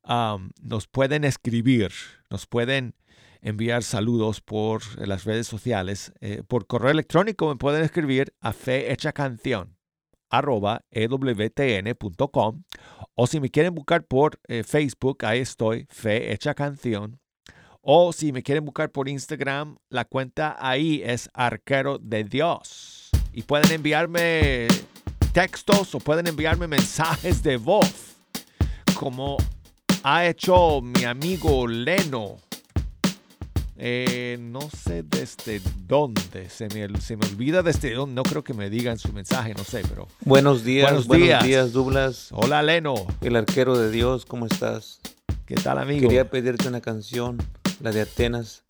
um, 0.04 0.50
nos 0.62 0.87
pueden 0.87 1.24
escribir. 1.24 1.92
Nos 2.30 2.46
pueden 2.46 2.94
enviar 3.40 3.82
saludos 3.82 4.40
por 4.40 4.82
las 5.06 5.24
redes 5.24 5.46
sociales. 5.46 6.12
Eh, 6.20 6.42
por 6.46 6.66
correo 6.66 6.90
electrónico 6.90 7.48
me 7.48 7.56
pueden 7.56 7.82
escribir 7.84 8.34
a 8.40 8.52
fehechacanción 8.52 9.76
arroba 10.30 10.84
ewtn.com 10.90 12.64
o 13.14 13.26
si 13.26 13.40
me 13.40 13.50
quieren 13.50 13.74
buscar 13.74 14.04
por 14.04 14.40
eh, 14.48 14.64
Facebook, 14.64 15.24
ahí 15.24 15.40
estoy, 15.40 15.87
Fe 15.88 16.32
Hecha 16.32 16.54
Canción. 16.54 17.20
O 17.87 18.14
si 18.14 18.33
me 18.33 18.42
quieren 18.42 18.64
buscar 18.64 18.90
por 18.90 19.11
Instagram, 19.11 19.77
la 19.90 20.07
cuenta 20.07 20.57
ahí 20.59 21.03
es 21.05 21.29
Arquero 21.35 21.99
de 21.99 22.25
Dios. 22.25 23.11
Y 23.31 23.42
pueden 23.42 23.70
enviarme 23.73 24.68
textos 25.35 25.94
o 25.94 25.99
pueden 25.99 26.27
enviarme 26.27 26.66
mensajes 26.66 27.42
de 27.42 27.59
voz, 27.59 28.14
como 28.94 29.37
ha 30.03 30.25
hecho 30.25 30.81
mi 30.81 31.05
amigo 31.05 31.66
Leno. 31.68 32.37
Eh, 33.77 34.38
no 34.40 34.62
sé 34.70 35.03
desde 35.03 35.61
dónde, 35.87 36.49
se 36.49 36.68
me, 36.68 36.88
se 37.03 37.18
me 37.18 37.27
olvida 37.27 37.62
desde 37.62 37.92
dónde, 37.92 38.14
no 38.14 38.23
creo 38.23 38.42
que 38.42 38.55
me 38.55 38.70
digan 38.70 38.99
su 38.99 39.12
mensaje, 39.12 39.53
no 39.53 39.64
sé, 39.64 39.83
pero... 39.87 40.09
Buenos 40.20 40.64
días, 40.64 40.85
Buenos 40.87 41.07
buenos, 41.07 41.27
días. 41.29 41.44
días. 41.44 41.73
Douglas, 41.75 42.29
Hola 42.33 42.62
Leno, 42.62 42.94
el 43.20 43.37
arquero 43.37 43.77
de 43.77 43.90
Dios, 43.90 44.25
¿cómo 44.25 44.47
estás? 44.47 45.01
¿qué 45.47 45.57
tal 45.57 45.79
amigo? 45.79 46.09
Quería 46.09 46.31
pedirte 46.31 46.68
una 46.68 46.81
canción, 46.81 47.37
la 47.85 47.92
de 47.92 48.01
Atenas, 48.01 48.62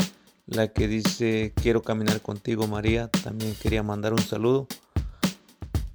la 0.45 0.67
que 0.73 0.89
dice 0.89 1.53
quiero 1.55 1.83
caminar 1.83 2.21
contigo 2.21 2.67
María. 2.67 3.07
También 3.23 3.55
quería 3.55 3.85
mandar 3.85 4.13
un 4.13 4.19
saludo 4.19 4.67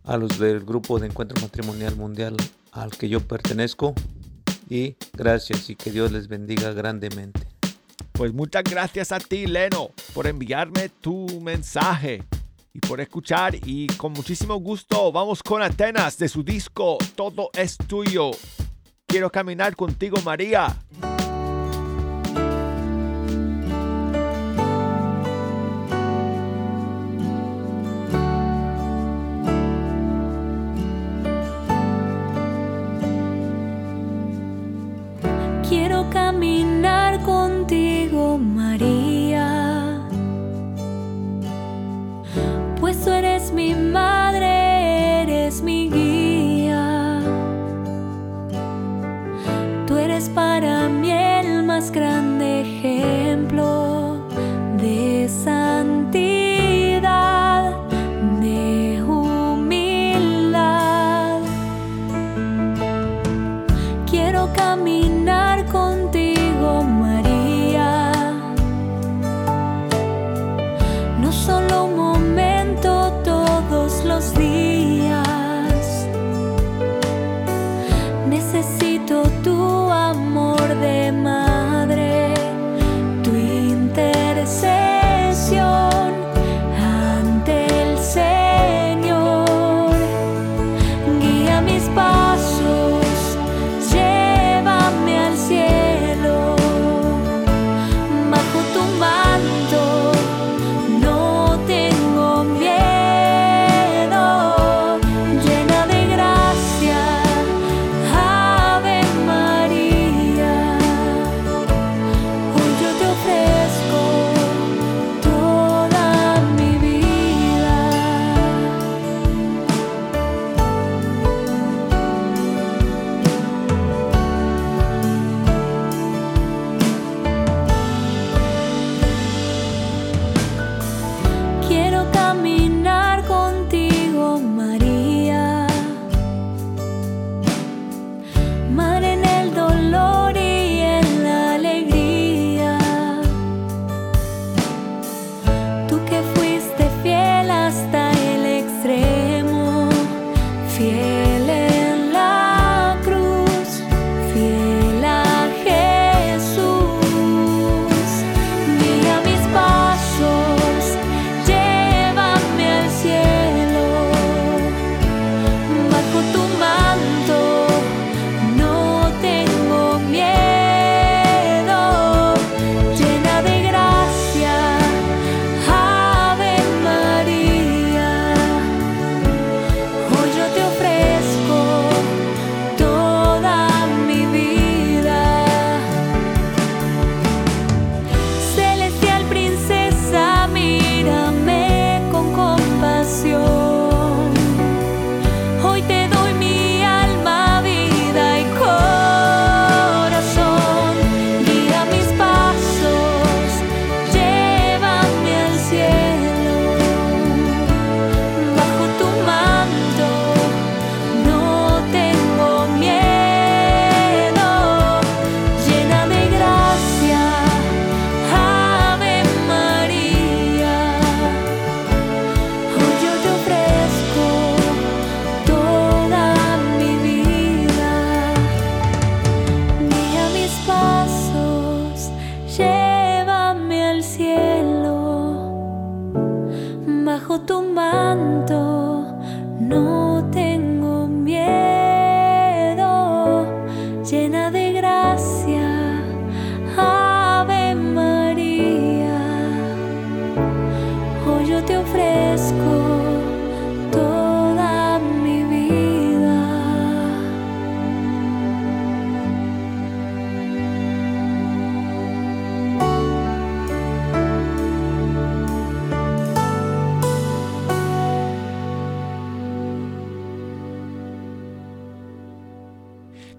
a 0.06 0.16
los 0.16 0.40
del 0.40 0.62
grupo 0.62 1.00
de 1.00 1.08
encuentro 1.08 1.40
matrimonial 1.42 1.98
mundial 1.98 2.38
al 2.72 2.92
que 2.92 3.10
yo 3.10 3.20
pertenezco. 3.20 3.94
Y 4.70 4.96
gracias 5.12 5.70
y 5.70 5.76
que 5.76 5.92
Dios 5.92 6.14
les 6.14 6.30
bendiga 6.30 6.72
grandemente. 6.72 7.42
Pues 8.14 8.34
muchas 8.34 8.64
gracias 8.64 9.12
a 9.12 9.20
ti, 9.20 9.48
Leno, 9.48 9.90
por 10.14 10.26
enviarme 10.26 10.88
tu 10.88 11.28
mensaje 11.42 12.24
y 12.74 12.80
por 12.80 13.02
escuchar. 13.02 13.54
Y 13.66 13.88
con 13.98 14.14
muchísimo 14.14 14.56
gusto 14.56 15.12
vamos 15.12 15.44
con 15.44 15.62
Atenas 15.62 16.18
de 16.18 16.30
su 16.30 16.42
disco 16.42 16.98
Todo 17.16 17.50
es 17.54 17.76
tuyo. 17.76 18.32
Quiero 19.06 19.30
caminar 19.30 19.76
contigo, 19.76 20.22
María. 20.24 20.74
caminar 36.10 37.22
contigo 37.24 38.38
más. 38.38 38.69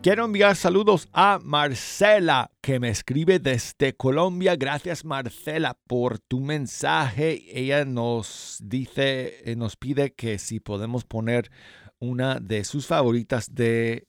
Quiero 0.02 0.24
enviar 0.24 0.56
saludos 0.56 1.10
a 1.12 1.38
Marcela, 1.42 2.50
que 2.62 2.80
me 2.80 2.88
escribe 2.88 3.38
desde 3.38 3.94
Colombia. 3.94 4.56
Gracias 4.56 5.04
Marcela 5.04 5.76
por 5.86 6.18
tu 6.18 6.40
mensaje. 6.40 7.44
Ella 7.52 7.84
nos 7.84 8.56
dice, 8.62 9.42
eh, 9.44 9.56
nos 9.56 9.76
pide 9.76 10.14
que 10.14 10.38
si 10.38 10.58
podemos 10.58 11.04
poner 11.04 11.50
una 11.98 12.40
de 12.40 12.64
sus 12.64 12.86
favoritas 12.86 13.54
de 13.54 14.08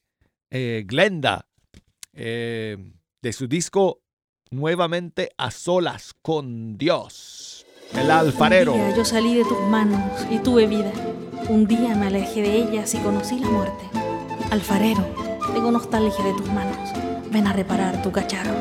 eh, 0.49 0.85
Glenda, 0.87 1.49
eh, 2.13 2.77
de 3.21 3.33
su 3.33 3.47
disco 3.47 4.01
Nuevamente 4.49 5.31
a 5.37 5.51
Solas 5.51 6.13
con 6.21 6.77
Dios, 6.77 7.65
el 7.93 8.11
alfarero. 8.11 8.73
Día 8.73 8.95
yo 8.95 9.03
salí 9.03 9.35
de 9.35 9.43
tus 9.43 9.59
manos 9.67 10.25
y 10.29 10.39
tuve 10.39 10.67
vida. 10.67 10.93
Un 11.49 11.67
día 11.67 11.95
me 11.95 12.07
alejé 12.07 12.43
de 12.43 12.55
ellas 12.55 12.93
y 12.95 12.99
conocí 12.99 13.39
la 13.39 13.49
muerte. 13.49 13.89
Alfarero 14.51 15.20
tengo 15.47 15.71
nostalgia 15.71 16.23
de 16.23 16.33
tus 16.33 16.47
manos. 16.47 16.77
Ven 17.31 17.47
a 17.47 17.53
reparar 17.53 18.01
tu 18.01 18.11
cacharro. 18.11 18.53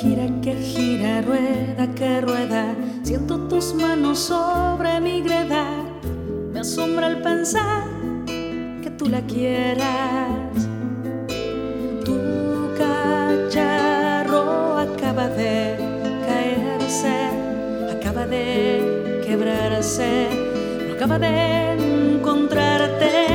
Gira 0.00 0.26
que 0.40 0.54
gira, 0.54 1.20
rueda 1.22 1.86
que 1.94 2.20
rueda. 2.20 2.74
Siento 3.02 3.38
tus 3.48 3.74
manos 3.74 4.18
sobre 4.18 5.00
mi 5.00 5.20
greda. 5.20 5.66
Me 6.52 6.60
asombra 6.60 7.08
el 7.08 7.20
pensar 7.20 7.82
que 8.82 8.90
tú 8.96 9.08
la 9.08 9.20
quieras. 9.22 10.28
Tu 12.04 12.16
cacharro 12.78 14.78
acaba 14.78 15.28
de 15.28 15.76
caerse, 16.26 17.30
acaba 17.90 18.26
de 18.26 19.22
quebrarse, 19.26 20.28
no 20.86 20.94
acaba 20.94 21.18
de 21.18 22.14
encontrarte. 22.14 23.29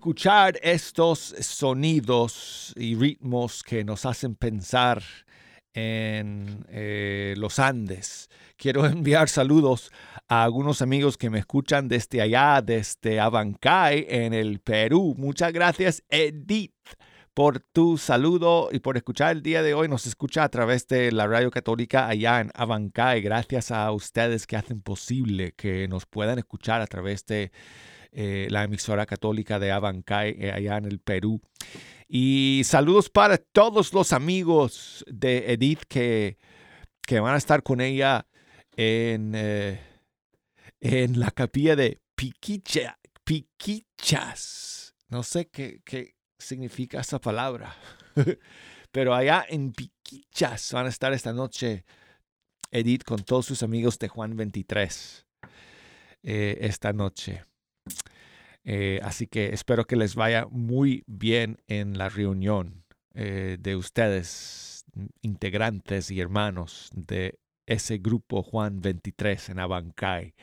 Escuchar 0.00 0.58
estos 0.62 1.18
sonidos 1.40 2.72
y 2.74 2.94
ritmos 2.94 3.62
que 3.62 3.84
nos 3.84 4.06
hacen 4.06 4.34
pensar 4.34 5.02
en 5.74 6.64
eh, 6.70 7.34
los 7.36 7.58
Andes, 7.58 8.30
quiero 8.56 8.86
enviar 8.86 9.28
saludos 9.28 9.92
a 10.26 10.42
algunos 10.42 10.80
amigos 10.80 11.18
que 11.18 11.28
me 11.28 11.38
escuchan 11.38 11.86
desde 11.86 12.22
allá, 12.22 12.62
desde 12.62 13.20
Abancay, 13.20 14.06
en 14.08 14.32
el 14.32 14.60
Perú. 14.60 15.14
Muchas 15.18 15.52
gracias, 15.52 16.02
Edith, 16.08 16.72
por 17.34 17.60
tu 17.60 17.98
saludo 17.98 18.70
y 18.72 18.78
por 18.78 18.96
escuchar 18.96 19.32
el 19.32 19.42
día 19.42 19.62
de 19.62 19.74
hoy. 19.74 19.86
Nos 19.86 20.06
escucha 20.06 20.44
a 20.44 20.48
través 20.48 20.88
de 20.88 21.12
la 21.12 21.26
radio 21.26 21.50
católica 21.50 22.08
allá 22.08 22.40
en 22.40 22.50
Abancay. 22.54 23.20
Gracias 23.20 23.70
a 23.70 23.92
ustedes 23.92 24.46
que 24.46 24.56
hacen 24.56 24.80
posible 24.80 25.52
que 25.52 25.88
nos 25.88 26.06
puedan 26.06 26.38
escuchar 26.38 26.80
a 26.80 26.86
través 26.86 27.26
de 27.26 27.52
eh, 28.12 28.48
la 28.50 28.64
emisora 28.64 29.06
católica 29.06 29.58
de 29.58 29.70
Abancay, 29.70 30.36
eh, 30.38 30.52
allá 30.52 30.76
en 30.76 30.86
el 30.86 30.98
Perú. 30.98 31.40
Y 32.08 32.62
saludos 32.64 33.08
para 33.08 33.38
todos 33.38 33.92
los 33.92 34.12
amigos 34.12 35.04
de 35.08 35.52
Edith 35.52 35.82
que, 35.88 36.38
que 37.06 37.20
van 37.20 37.34
a 37.34 37.38
estar 37.38 37.62
con 37.62 37.80
ella 37.80 38.26
en, 38.76 39.32
eh, 39.34 39.80
en 40.80 41.20
la 41.20 41.30
capilla 41.30 41.76
de 41.76 42.00
Piquicha, 42.14 42.98
Piquichas. 43.24 44.94
No 45.08 45.22
sé 45.22 45.48
qué, 45.48 45.80
qué 45.84 46.14
significa 46.38 47.00
esa 47.00 47.20
palabra, 47.20 47.76
pero 48.90 49.14
allá 49.14 49.44
en 49.48 49.72
Piquichas 49.72 50.72
van 50.72 50.86
a 50.86 50.88
estar 50.90 51.12
esta 51.12 51.32
noche 51.32 51.84
Edith 52.70 53.04
con 53.04 53.22
todos 53.24 53.46
sus 53.46 53.62
amigos 53.62 53.98
de 53.98 54.08
Juan 54.08 54.36
23 54.36 55.26
eh, 56.22 56.58
esta 56.60 56.92
noche. 56.92 57.44
Eh, 58.72 59.00
así 59.02 59.26
que 59.26 59.52
espero 59.52 59.84
que 59.84 59.96
les 59.96 60.14
vaya 60.14 60.46
muy 60.48 61.02
bien 61.08 61.60
en 61.66 61.98
la 61.98 62.08
reunión 62.08 62.84
eh, 63.14 63.56
de 63.58 63.74
ustedes, 63.74 64.84
integrantes 65.22 66.12
y 66.12 66.20
hermanos 66.20 66.88
de 66.94 67.40
ese 67.66 67.98
grupo 67.98 68.44
Juan 68.44 68.80
23 68.80 69.48
en 69.48 69.58
Abancay. 69.58 70.34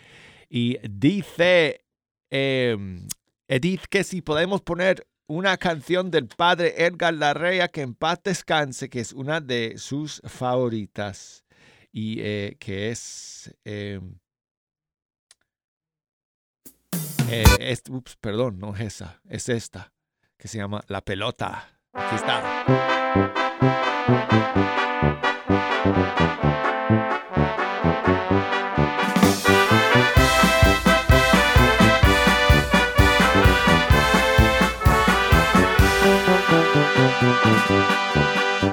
Y 0.49 0.77
dice 0.89 1.85
em, 2.29 3.07
Edith 3.47 3.85
que 3.89 4.03
si 4.03 4.21
podemos 4.21 4.59
poner 4.59 5.07
una 5.27 5.55
canción 5.55 6.11
del 6.11 6.27
padre 6.27 6.73
Edgar 6.85 7.13
Larrea 7.13 7.69
que 7.69 7.79
en 7.79 7.93
paz 7.93 8.19
descanse, 8.25 8.89
que 8.89 8.99
es 8.99 9.13
una 9.13 9.39
de 9.39 9.77
sus 9.77 10.21
favoritas 10.25 11.45
y 11.93 12.17
eh, 12.19 12.57
que 12.59 12.89
es... 12.91 13.55
em, 13.63 14.17
eh, 17.29 17.43
es- 17.59 17.83
ups, 17.89 18.15
perdón, 18.17 18.59
no 18.59 18.75
es 18.75 18.81
esa, 18.81 19.21
es 19.29 19.49
esta, 19.49 19.93
que 20.37 20.47
se 20.47 20.57
llama 20.57 20.83
La 20.87 21.01
Pelota. 21.01 21.69
Aquí 21.93 22.15
está. 22.15 22.43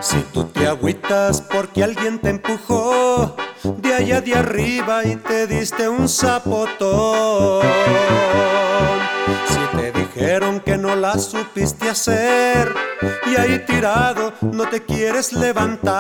Si 0.01 0.21
tú 0.33 0.45
te 0.45 0.67
agüitas 0.67 1.41
porque 1.41 1.83
alguien 1.83 2.19
te 2.19 2.31
empujó 2.31 3.35
de 3.63 3.95
allá 3.95 4.21
de 4.21 4.35
arriba 4.35 5.05
y 5.05 5.17
te 5.17 5.47
diste 5.47 5.89
un 5.89 6.09
zapotón. 6.09 7.65
Dijeron 10.35 10.59
que 10.59 10.77
no 10.77 10.97
la 10.97 11.17
supiste 11.17 11.89
hacer 11.89 12.75
y 13.25 13.37
ahí 13.37 13.61
tirado 13.61 14.33
no 14.41 14.69
te 14.69 14.85
quieres 14.85 15.33
levantar. 15.33 15.93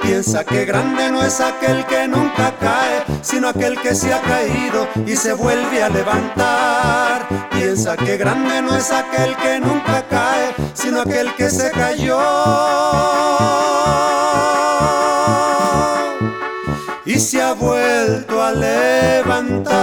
Piensa 0.00 0.44
que 0.44 0.64
grande 0.64 1.10
no 1.10 1.24
es 1.24 1.40
aquel 1.40 1.84
que 1.86 2.06
nunca 2.06 2.54
cae, 2.60 3.02
sino 3.22 3.48
aquel 3.48 3.80
que 3.80 3.96
se 3.96 4.14
ha 4.14 4.20
caído 4.20 4.86
y 5.04 5.16
se 5.16 5.32
vuelve 5.32 5.82
a 5.82 5.88
levantar. 5.88 7.26
Piensa 7.50 7.96
que 7.96 8.16
grande 8.16 8.62
no 8.62 8.76
es 8.76 8.92
aquel 8.92 9.34
que 9.34 9.58
nunca 9.58 10.06
cae, 10.08 10.54
sino 10.74 11.00
aquel 11.00 11.34
que 11.34 11.50
se 11.50 11.72
cayó 11.72 12.20
y 17.04 17.18
se 17.18 17.42
ha 17.42 17.54
vuelto 17.54 18.40
a 18.40 18.52
levantar. 18.52 19.80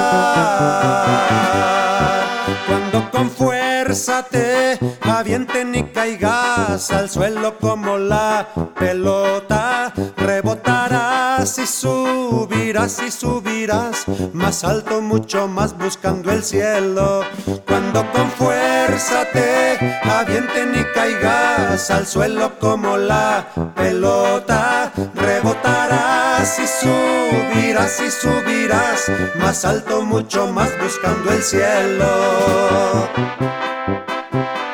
Cuando 4.07 4.23
con 4.23 4.23
fuerza 4.23 4.29
te 4.29 4.79
avienten 5.01 5.75
y 5.75 5.83
caigas 5.91 6.91
al 6.91 7.09
suelo 7.09 7.57
como 7.59 7.97
la 7.97 8.47
pelota, 8.79 9.91
rebotarás 10.15 11.57
y 11.59 11.67
subirás 11.67 13.01
y 13.05 13.11
subirás 13.11 14.05
más 14.31 14.63
alto, 14.63 15.01
mucho 15.01 15.49
más 15.49 15.77
buscando 15.77 16.31
el 16.31 16.41
cielo. 16.41 17.23
Cuando 17.67 18.09
con 18.13 18.31
fuerza 18.31 19.25
te 19.33 19.77
avienten 20.03 20.73
y 20.75 20.83
caigas 20.93 21.91
al 21.91 22.07
suelo 22.07 22.57
como 22.59 22.95
la 22.95 23.49
pelota, 23.75 24.89
rebotarás 25.15 26.59
y 26.59 26.65
subirás 26.65 27.99
y 27.99 28.09
subirás 28.09 29.11
más 29.35 29.65
alto, 29.65 30.01
mucho 30.01 30.47
más 30.47 30.69
buscando 30.81 31.29
el 31.33 31.43
cielo. 31.43 32.07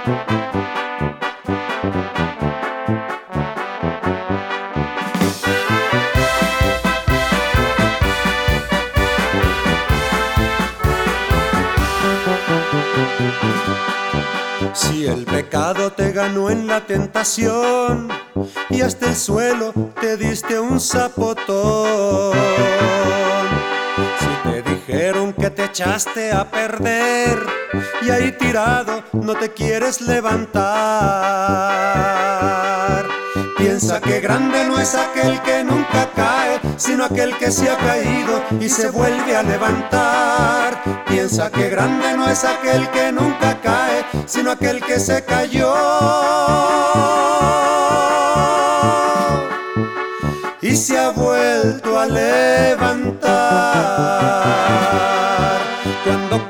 Si 0.04 0.10
el 15.06 15.24
pecado 15.24 15.94
te 15.94 16.12
ganó 16.12 16.50
en 16.50 16.68
la 16.68 16.86
tentación 16.86 18.10
y 18.70 18.82
hasta 18.82 19.08
el 19.08 19.16
suelo 19.16 19.72
te 20.02 20.18
diste 20.18 20.60
un 20.60 20.82
zapotón. 20.82 22.34
Te 25.54 25.66
echaste 25.66 26.32
a 26.32 26.50
perder 26.50 27.38
y 28.02 28.10
ahí 28.10 28.32
tirado 28.32 29.04
no 29.14 29.36
te 29.36 29.52
quieres 29.52 30.02
levantar. 30.02 30.64
Piensa 33.58 34.02
que 34.02 34.20
grande 34.20 34.66
no 34.66 34.80
es 34.80 34.96
aquel 34.96 35.40
que 35.42 35.64
nunca 35.64 36.10
cae, 36.16 36.60
sino 36.78 37.06
aquel 37.06 37.38
que 37.38 37.52
se 37.52 37.70
ha 37.70 37.78
caído 37.78 38.42
y 38.60 38.68
se 38.68 38.90
vuelve 38.90 39.36
a 39.36 39.44
levantar. 39.44 40.82
Piensa 41.08 41.52
que 41.52 41.70
grande 41.70 42.18
no 42.18 42.28
es 42.28 42.44
aquel 42.44 42.90
que 42.90 43.12
nunca 43.12 43.60
cae, 43.62 44.04
sino 44.26 44.52
aquel 44.52 44.84
que 44.84 45.00
se 45.00 45.24
cayó. 45.24 45.74
Y 50.62 50.76
se 50.76 50.98
ha 50.98 51.10
vuelto 51.10 52.00
a 52.00 52.06
levantar. 52.06 53.74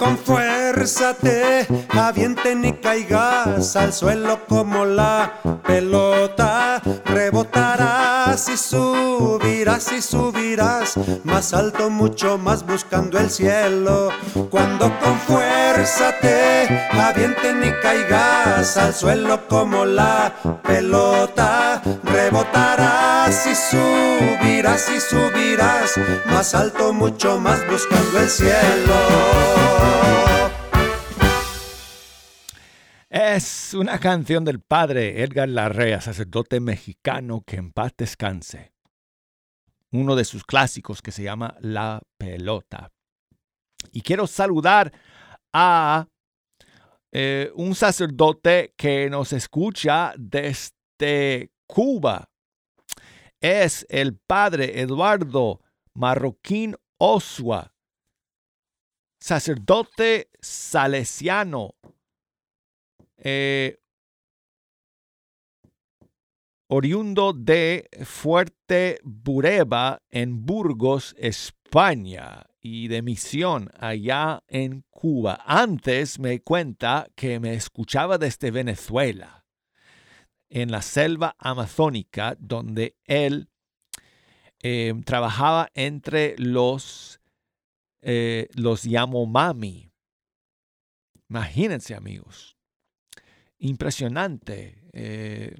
Con 0.03 0.17
fuerza 0.17 1.13
te 1.13 1.65
avienten 1.87 2.65
y 2.65 2.73
caigas 2.73 3.73
al 3.77 3.93
suelo 3.93 4.45
como 4.49 4.83
la 4.83 5.39
pelota, 5.65 6.81
y 8.33 8.57
subirás 8.57 9.91
y 9.91 10.01
subirás 10.01 10.97
más 11.23 11.53
alto, 11.53 11.91
mucho 11.91 12.39
más 12.39 12.65
buscando 12.65 13.19
el 13.19 13.29
cielo. 13.29 14.09
Cuando 14.49 14.91
con 14.99 15.19
fuerza 15.19 16.15
te 16.19 16.67
avienten 16.93 17.63
y 17.63 17.71
caigas 17.79 18.75
al 18.77 18.91
suelo 18.95 19.47
como 19.47 19.85
la 19.85 20.33
pelota, 20.63 21.79
rebotarás 22.03 23.45
y 23.45 23.53
subirás 23.53 24.89
y 24.89 24.99
subirás 24.99 25.93
más 26.25 26.55
alto, 26.55 26.91
mucho 26.91 27.39
más 27.39 27.59
buscando 27.69 28.19
el 28.19 28.29
cielo. 28.29 28.95
Es 33.13 33.75
una 33.75 33.99
canción 33.99 34.43
del 34.43 34.59
padre 34.59 35.21
Edgar 35.21 35.47
Larrea, 35.47 36.01
sacerdote 36.01 36.59
mexicano 36.59 37.43
que 37.45 37.57
en 37.57 37.71
paz 37.71 37.93
descanse. 37.95 38.73
Uno 39.91 40.15
de 40.15 40.25
sus 40.25 40.43
clásicos 40.43 41.03
que 41.03 41.11
se 41.11 41.21
llama 41.21 41.55
La 41.59 42.01
Pelota. 42.17 42.91
Y 43.91 44.01
quiero 44.01 44.25
saludar 44.25 44.91
a 45.53 46.07
eh, 47.11 47.51
un 47.53 47.75
sacerdote 47.75 48.73
que 48.75 49.11
nos 49.11 49.31
escucha 49.31 50.15
desde 50.17 51.51
Cuba. 51.67 52.31
Es 53.39 53.85
el 53.89 54.17
padre 54.17 54.81
Eduardo 54.81 55.61
Marroquín 55.93 56.75
Osua, 56.97 57.75
sacerdote 59.19 60.31
salesiano 60.41 61.75
eh, 63.25 63.79
oriundo 66.67 67.31
de 67.31 67.87
Fuerte 68.03 68.99
Bureba 69.03 70.01
en 70.09 70.45
Burgos, 70.45 71.15
España, 71.17 72.45
y 72.59 72.89
de 72.89 73.01
misión 73.01 73.69
allá 73.79 74.43
en 74.47 74.83
Cuba. 74.89 75.41
Antes 75.45 76.19
me 76.19 76.41
cuenta 76.41 77.07
que 77.15 77.39
me 77.39 77.53
escuchaba 77.53 78.17
desde 78.17 78.51
Venezuela, 78.51 79.45
en 80.49 80.69
la 80.69 80.81
selva 80.81 81.35
amazónica, 81.39 82.35
donde 82.39 82.97
él 83.05 83.49
eh, 84.61 84.93
trabajaba 85.05 85.69
entre 85.73 86.35
los, 86.37 87.21
eh, 88.01 88.49
los 88.53 88.83
Yamomami. 88.83 89.91
Imagínense, 91.29 91.95
amigos 91.95 92.52
impresionante 93.63 94.75
eh, 94.91 95.55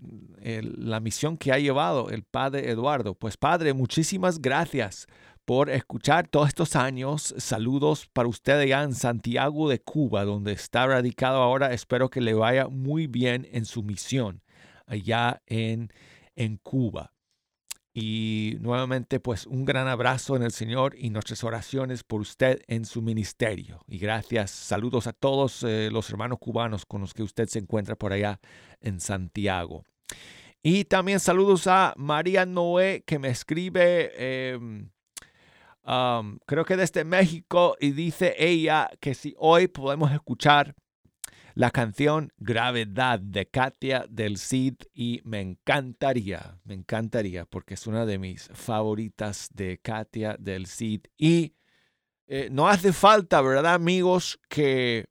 la 0.78 0.99
misión 0.99 1.38
que 1.38 1.54
ha 1.54 1.58
llevado 1.58 2.10
el 2.10 2.24
padre 2.24 2.70
Eduardo. 2.70 3.16
Pues 3.16 3.38
padre, 3.38 3.74
muchísimas 3.74 4.41
gracias 4.41 5.08
por 5.45 5.70
escuchar 5.70 6.28
todos 6.28 6.49
estos 6.49 6.76
años. 6.76 7.34
Saludos 7.38 8.10
para 8.12 8.28
usted 8.28 8.60
allá 8.60 8.84
en 8.84 8.93
Santiago 8.93 9.70
de 9.70 9.80
Cuba, 9.80 10.26
donde 10.26 10.51
está 10.51 10.86
radicado 10.86 11.41
ahora. 11.41 11.74
Espero 11.74 12.10
que 12.10 12.20
le 12.20 12.34
vaya 12.34 12.68
muy 12.68 13.08
bien 13.08 13.47
en 13.54 13.64
su 13.64 13.84
misión 13.84 14.41
allá 14.86 15.41
en, 15.45 15.89
en 16.36 16.58
Cuba. 16.58 17.12
Y 17.96 18.58
nuevamente, 18.60 19.20
pues 19.20 19.46
un 19.46 19.66
gran 19.66 19.88
abrazo 19.88 20.36
en 20.36 20.41
el 20.41 20.52
Señor 20.52 20.96
y 20.98 21.12
nuestras 21.12 21.44
oraciones 21.44 22.04
por 22.04 22.22
usted 22.22 22.62
en 22.68 22.86
su 22.86 23.04
ministerio. 23.04 23.84
Y 23.88 24.00
gracias, 24.00 24.50
saludos 24.50 25.06
a 25.06 25.14
todos 25.14 25.64
eh, 25.64 25.89
los 25.91 26.10
hermanos 26.10 26.39
cubanos 26.39 26.88
con 26.88 27.02
los 27.02 27.14
que 27.14 27.22
usted 27.22 27.48
se 27.48 27.60
encuentra 27.60 27.96
por 27.96 28.12
allá 28.12 28.39
en 28.82 29.00
Santiago. 29.00 29.84
Y 30.64 30.86
también 30.86 31.20
saludos 31.20 31.68
a 31.68 31.94
María 31.98 32.46
Noé 32.46 33.04
que 33.06 33.20
me 33.20 33.28
escribe, 33.28 34.58
um, 35.86 36.39
creo 36.48 36.66
que 36.66 36.78
desde 36.78 37.04
México, 37.04 37.76
y 37.80 37.91
dice 37.91 38.34
ella 38.39 38.89
que 39.02 39.14
si 39.14 39.36
hoy 39.38 39.68
podemos 39.68 40.12
escuchar 40.14 40.74
la 41.56 41.72
canción 41.72 42.32
Gravedad 42.38 43.20
de 43.20 43.45
Katia 43.47 44.06
del 44.10 44.38
Cid 44.38 44.76
y 44.93 45.22
me 45.24 45.41
encantaría, 45.41 46.58
me 46.64 46.74
encantaría 46.74 47.45
porque 47.45 47.76
es 47.76 47.86
una 47.88 48.06
de 48.06 48.18
mis 48.18 48.49
favoritas 48.54 49.49
de 49.54 49.78
Katia 49.78 50.36
del 50.39 50.66
Cid 50.68 51.01
y 51.18 51.54
eh, 52.28 52.49
no 52.51 52.68
hace 52.68 52.93
falta, 52.93 53.41
¿verdad 53.41 53.74
amigos? 53.74 54.39
Que, 54.49 55.06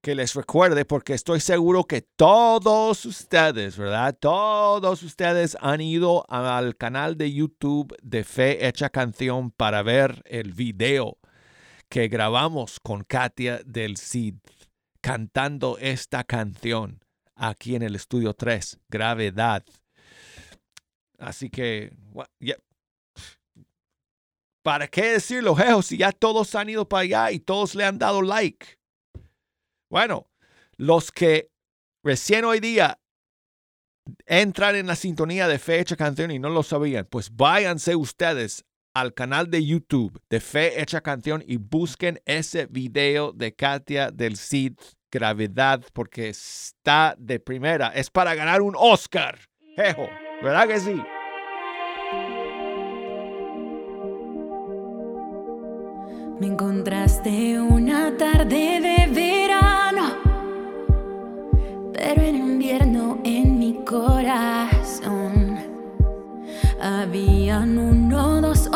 que 0.00 0.14
les 0.14 0.34
recuerde 0.34 0.84
porque 0.84 1.12
estoy 1.12 1.40
seguro 1.40 1.84
que 1.84 2.02
todos 2.02 3.04
ustedes, 3.04 3.76
¿verdad? 3.76 4.16
Todos 4.18 5.02
ustedes 5.02 5.56
han 5.60 5.80
ido 5.80 6.24
al 6.30 6.76
canal 6.76 7.16
de 7.16 7.32
YouTube 7.32 7.94
de 8.02 8.24
Fe 8.24 8.66
Hecha 8.66 8.88
Canción 8.88 9.50
para 9.50 9.82
ver 9.82 10.22
el 10.24 10.52
video 10.52 11.18
que 11.88 12.08
grabamos 12.08 12.80
con 12.80 13.04
Katia 13.04 13.60
del 13.64 13.96
Cid 13.96 14.36
cantando 15.04 15.76
esta 15.76 16.24
canción 16.24 17.04
aquí 17.34 17.76
en 17.76 17.82
el 17.82 17.94
estudio 17.94 18.32
3, 18.32 18.78
Gravedad. 18.88 19.62
Así 21.18 21.50
que, 21.50 21.94
¿para 24.62 24.88
qué 24.88 25.10
decirlo, 25.12 25.54
Jejo, 25.56 25.82
si 25.82 25.98
ya 25.98 26.10
todos 26.10 26.54
han 26.54 26.70
ido 26.70 26.88
para 26.88 27.02
allá 27.02 27.32
y 27.32 27.38
todos 27.38 27.74
le 27.74 27.84
han 27.84 27.98
dado 27.98 28.22
like? 28.22 28.78
Bueno, 29.90 30.30
los 30.78 31.12
que 31.12 31.50
recién 32.02 32.46
hoy 32.46 32.60
día 32.60 32.98
entran 34.24 34.74
en 34.74 34.86
la 34.86 34.96
sintonía 34.96 35.48
de 35.48 35.58
Fe 35.58 35.80
Hecha 35.80 35.96
Canción 35.96 36.30
y 36.30 36.38
no 36.38 36.48
lo 36.48 36.62
sabían, 36.62 37.04
pues 37.04 37.36
váyanse 37.36 37.94
ustedes 37.94 38.64
al 38.94 39.12
canal 39.12 39.50
de 39.50 39.64
YouTube 39.64 40.20
de 40.30 40.40
Fe 40.40 40.80
Hecha 40.80 41.00
Canción 41.00 41.42
y 41.46 41.56
busquen 41.56 42.20
ese 42.24 42.66
video 42.66 43.32
de 43.32 43.52
Katia 43.54 44.10
del 44.10 44.36
Cid 44.36 44.74
Gravedad 45.10 45.82
porque 45.92 46.28
está 46.28 47.16
de 47.18 47.40
primera. 47.40 47.88
Es 47.88 48.08
para 48.08 48.34
ganar 48.34 48.62
un 48.62 48.74
Oscar. 48.76 49.38
Jejo, 49.76 50.08
¿verdad 50.42 50.68
que 50.68 50.78
sí? 50.80 51.02
Me 56.40 56.46
encontraste 56.48 57.60
una 57.60 58.16
tarde 58.16 58.80
de 58.80 59.06
verano, 59.12 60.14
pero 61.92 62.22
en 62.22 62.36
invierno 62.36 63.20
en 63.24 63.58
mi 63.58 63.84
corazón 63.84 65.58
habían 66.80 67.78
uno, 67.78 68.03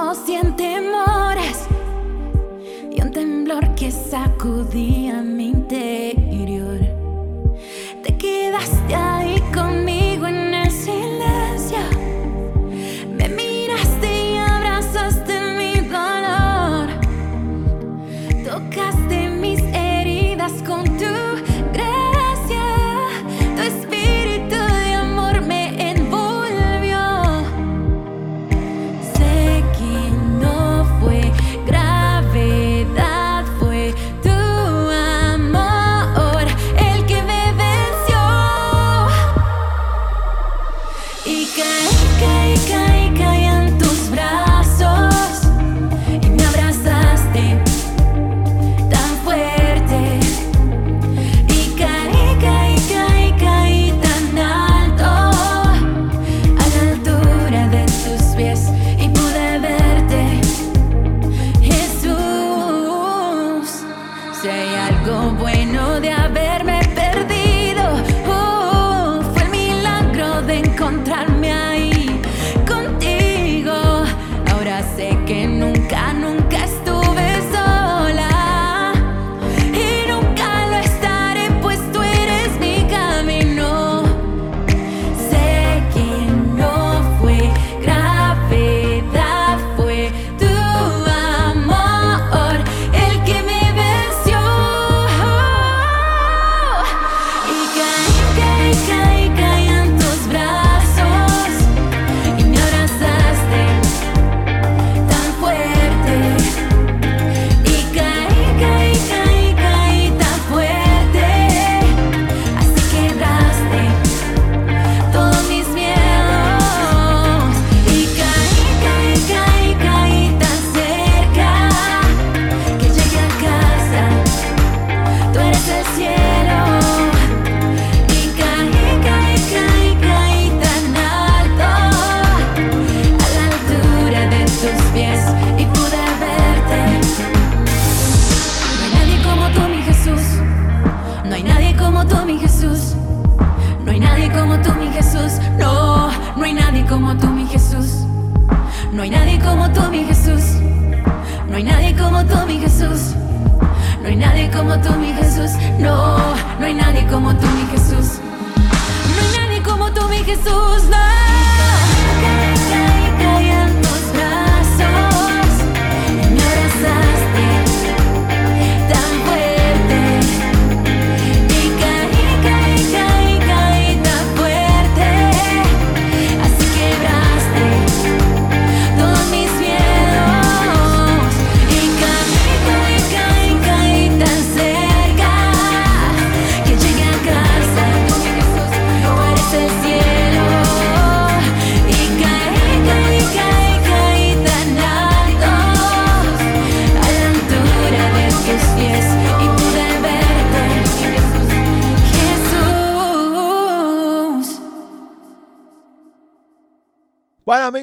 o 0.01 0.15
cien 0.15 0.55
temores 0.55 1.67
y 2.93 3.03
un 3.03 3.11
temblor 3.11 3.75
que 3.75 3.91
sacudí. 3.91 4.88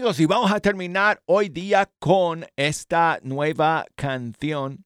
Amigos, 0.05 0.19
y 0.19 0.27
vamos 0.27 0.51
a 0.51 0.59
terminar 0.59 1.19
hoy 1.25 1.49
día 1.49 1.89
con 1.97 2.45
esta 2.55 3.19
nueva 3.23 3.85
canción 3.95 4.85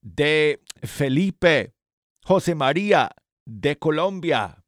de 0.00 0.62
Felipe 0.82 1.74
José 2.24 2.54
María 2.54 3.10
de 3.44 3.76
Colombia. 3.76 4.64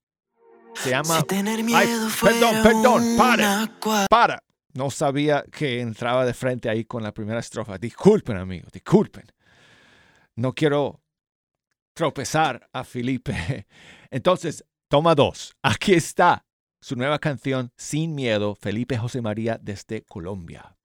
Se 0.75 0.91
llama... 0.91 1.21
Si 1.21 1.27
tener 1.27 1.65
miedo 1.65 2.09
perdón, 2.21 2.63
perdón, 2.63 3.17
cua- 3.81 4.07
para. 4.11 4.43
No 4.75 4.91
sabía 4.91 5.43
que 5.51 5.81
entraba 5.81 6.27
de 6.27 6.35
frente 6.35 6.69
ahí 6.69 6.85
con 6.85 7.03
la 7.03 7.15
primera 7.15 7.41
estrofa. 7.41 7.79
Disculpen 7.79 8.37
amigos, 8.37 8.71
disculpen. 8.71 9.25
No 10.35 10.53
quiero 10.53 11.01
tropezar 11.95 12.69
a 12.75 12.85
Felipe. 12.85 13.67
Entonces, 14.11 14.63
toma 14.91 15.15
dos. 15.15 15.57
Aquí 15.63 15.95
está 15.95 16.45
su 16.87 16.95
nueva 16.95 17.19
canción, 17.19 17.73
Sin 17.77 18.15
Miedo, 18.15 18.55
Felipe 18.55 18.97
José 18.97 19.21
María 19.21 19.59
desde 19.61 20.03
Colombia. 20.03 20.77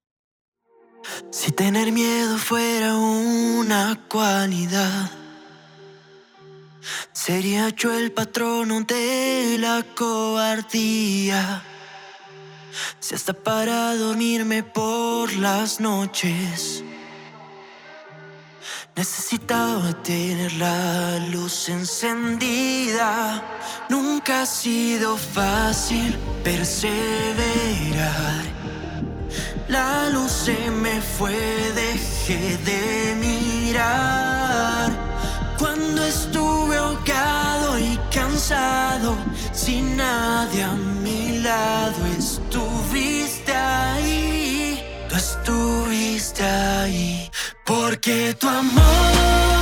Si 1.30 1.52
tener 1.52 1.91
miedo 1.91 2.39
fuera 2.39 2.95
una 2.97 4.08
cualidad, 4.10 5.12
sería 7.12 7.70
yo 7.70 7.95
el 7.95 8.12
patrono 8.12 8.82
de 8.82 9.58
la 9.60 9.86
cobardía. 9.95 11.62
Si 12.99 13.14
hasta 13.14 13.34
para 13.34 13.95
dormirme 13.95 14.64
por 14.64 15.32
las 15.34 15.80
noches 15.80 16.84
necesitaba 18.96 19.94
tener 20.04 20.54
la 20.54 21.20
luz 21.32 21.70
encendida. 21.70 23.44
Nunca 23.89 24.42
ha 24.42 24.46
sido 24.46 25.18
fácil 25.18 26.18
perseverar. 26.44 27.02
La 29.68 30.10
luz 30.10 30.32
se 30.32 30.70
me 30.70 31.02
fue, 31.02 31.34
dejé 31.76 32.58
de 32.58 33.16
mirar. 33.16 34.92
Cuando 35.58 36.04
estuve 36.04 36.76
ahogado 36.78 37.80
y 37.80 37.98
cansado, 38.14 39.16
sin 39.54 39.96
nadie 39.96 40.64
a 40.64 40.74
mi 40.74 41.39
lado, 41.39 42.06
estuviste 42.18 43.54
ahí, 43.56 44.84
estuviste 45.16 46.44
ahí. 46.44 47.31
Porque 47.82 48.36
tu 48.40 48.48
amor 48.48 49.61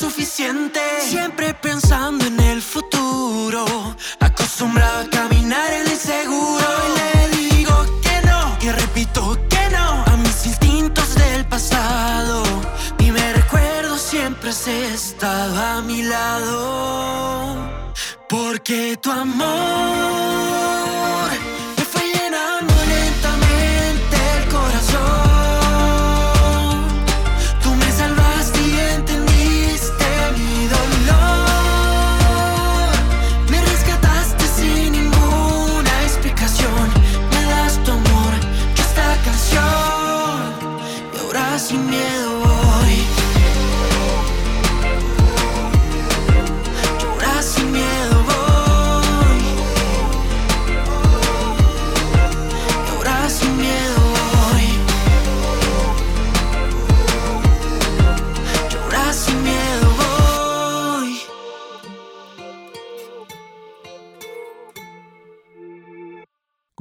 suficiente. 0.00 0.80
Siempre 1.02 1.52
pensando 1.52 2.24
en 2.24 2.40
el 2.40 2.62
futuro. 2.62 3.64
Acostumbrado 4.18 5.00
a 5.00 5.10
caminar 5.10 5.70
en 5.74 5.84
lo 5.84 5.90
inseguro. 5.90 6.66
Y 6.86 6.90
le 6.98 7.10
digo 7.36 7.76
que 8.00 8.16
no. 8.26 8.56
Y 8.62 8.70
repito 8.70 9.38
que 9.50 9.68
no. 9.76 9.88
A 10.10 10.16
mis 10.16 10.46
instintos 10.46 11.14
del 11.16 11.44
pasado. 11.44 12.42
Y 12.98 13.10
me 13.10 13.34
recuerdo 13.34 13.98
siempre 13.98 14.50
has 14.50 14.66
estado 14.66 15.54
a 15.60 15.82
mi 15.82 16.02
lado. 16.02 17.56
Porque 18.26 18.96
tu 19.02 19.10
amor 19.10 19.50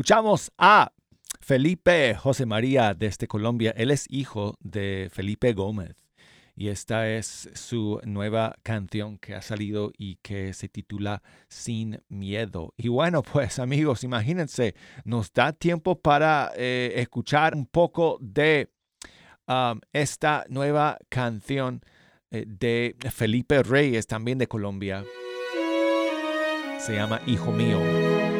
Escuchamos 0.10 0.51
a 0.57 0.91
Felipe 1.39 2.16
José 2.16 2.47
María 2.47 2.95
desde 2.95 3.28
Colombia. 3.28 3.76
Él 3.78 3.91
es 3.91 4.07
hijo 4.10 4.55
de 4.60 5.07
Felipe 5.14 5.53
Gómez. 5.53 5.97
Y 6.55 6.70
esta 6.70 7.07
es 7.07 7.47
su 7.53 8.01
nueva 8.03 8.55
canción 8.64 9.20
que 9.20 9.36
ha 9.36 9.43
salido 9.43 9.91
y 9.95 10.16
que 10.24 10.53
se 10.53 10.68
titula 10.68 11.22
Sin 11.47 12.01
Miedo. 12.10 12.74
Y 12.76 12.88
bueno, 12.88 13.22
pues 13.22 13.60
amigos, 13.60 14.03
imagínense, 14.03 14.74
nos 15.05 15.32
da 15.32 15.53
tiempo 15.53 16.01
para 16.01 16.53
eh, 16.55 16.93
escuchar 16.95 17.53
un 17.53 17.68
poco 17.68 18.18
de 18.20 18.72
um, 19.47 19.80
esta 19.93 20.43
nueva 20.49 20.97
canción 21.10 21.82
eh, 22.32 22.45
de 22.47 22.95
Felipe 23.12 23.62
Reyes, 23.62 24.07
también 24.07 24.39
de 24.39 24.47
Colombia. 24.47 25.05
Se 26.80 26.95
llama 26.95 27.22
Hijo 27.28 27.51
Mío. 27.51 28.38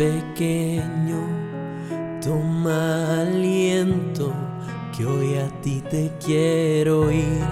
Pequeño. 0.00 1.20
Toma 2.22 3.20
aliento, 3.20 4.32
que 4.96 5.04
hoy 5.04 5.34
a 5.34 5.46
ti 5.60 5.82
te 5.90 6.10
quiero 6.24 7.10
ir. 7.10 7.44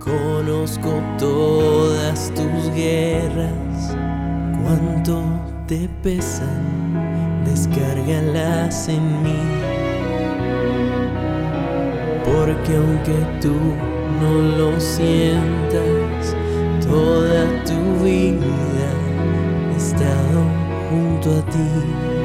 Conozco 0.00 1.00
todas 1.16 2.32
tus 2.34 2.74
guerras 2.74 3.96
cuánto 4.60 5.22
te 5.68 5.88
pesan, 6.02 7.44
descárgalas 7.44 8.88
en 8.88 9.22
mí. 9.22 9.42
Porque 12.24 12.76
aunque 12.76 13.16
tú 13.40 13.54
no 14.20 14.32
lo 14.58 14.80
sientas, 14.80 16.34
toda 16.84 17.44
tu 17.64 18.04
vida 18.04 18.73
estado 19.84 20.40
junto 20.88 21.30
a 21.38 21.42
ti. 21.50 22.23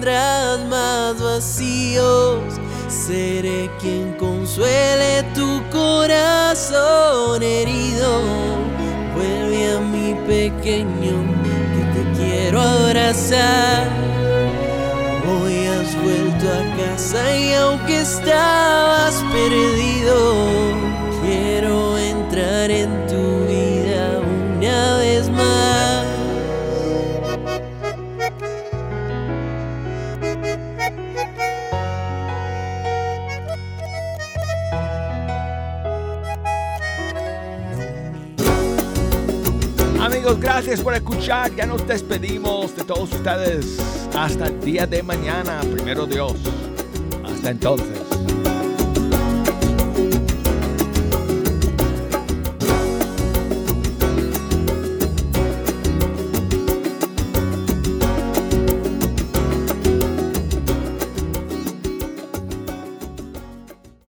Tendrás 0.00 0.66
más 0.66 1.20
vacíos. 1.20 2.38
Seré 2.88 3.70
quien 3.80 4.14
consuele 4.14 5.22
tu 5.34 5.62
corazón 5.70 7.42
herido. 7.42 8.22
Vuelve 9.14 9.74
a 9.74 9.80
mi 9.80 10.14
pequeño, 10.26 11.16
que 11.74 11.82
te 11.94 12.18
quiero 12.18 12.62
abrazar. 12.62 13.88
Hoy 15.28 15.66
has 15.66 15.94
vuelto 16.02 16.46
a 16.48 16.62
casa 16.76 17.36
y 17.36 17.52
aunque 17.52 18.00
estabas 18.00 19.22
perdido, 19.30 20.49
Gracias 40.38 40.80
por 40.80 40.94
escuchar. 40.94 41.54
Ya 41.56 41.66
nos 41.66 41.86
despedimos 41.86 42.76
de 42.76 42.84
todos 42.84 43.12
ustedes. 43.12 43.78
Hasta 44.14 44.46
el 44.46 44.60
día 44.60 44.86
de 44.86 45.02
mañana, 45.02 45.60
primero 45.72 46.06
Dios. 46.06 46.34
Hasta 47.24 47.50
entonces. 47.50 47.99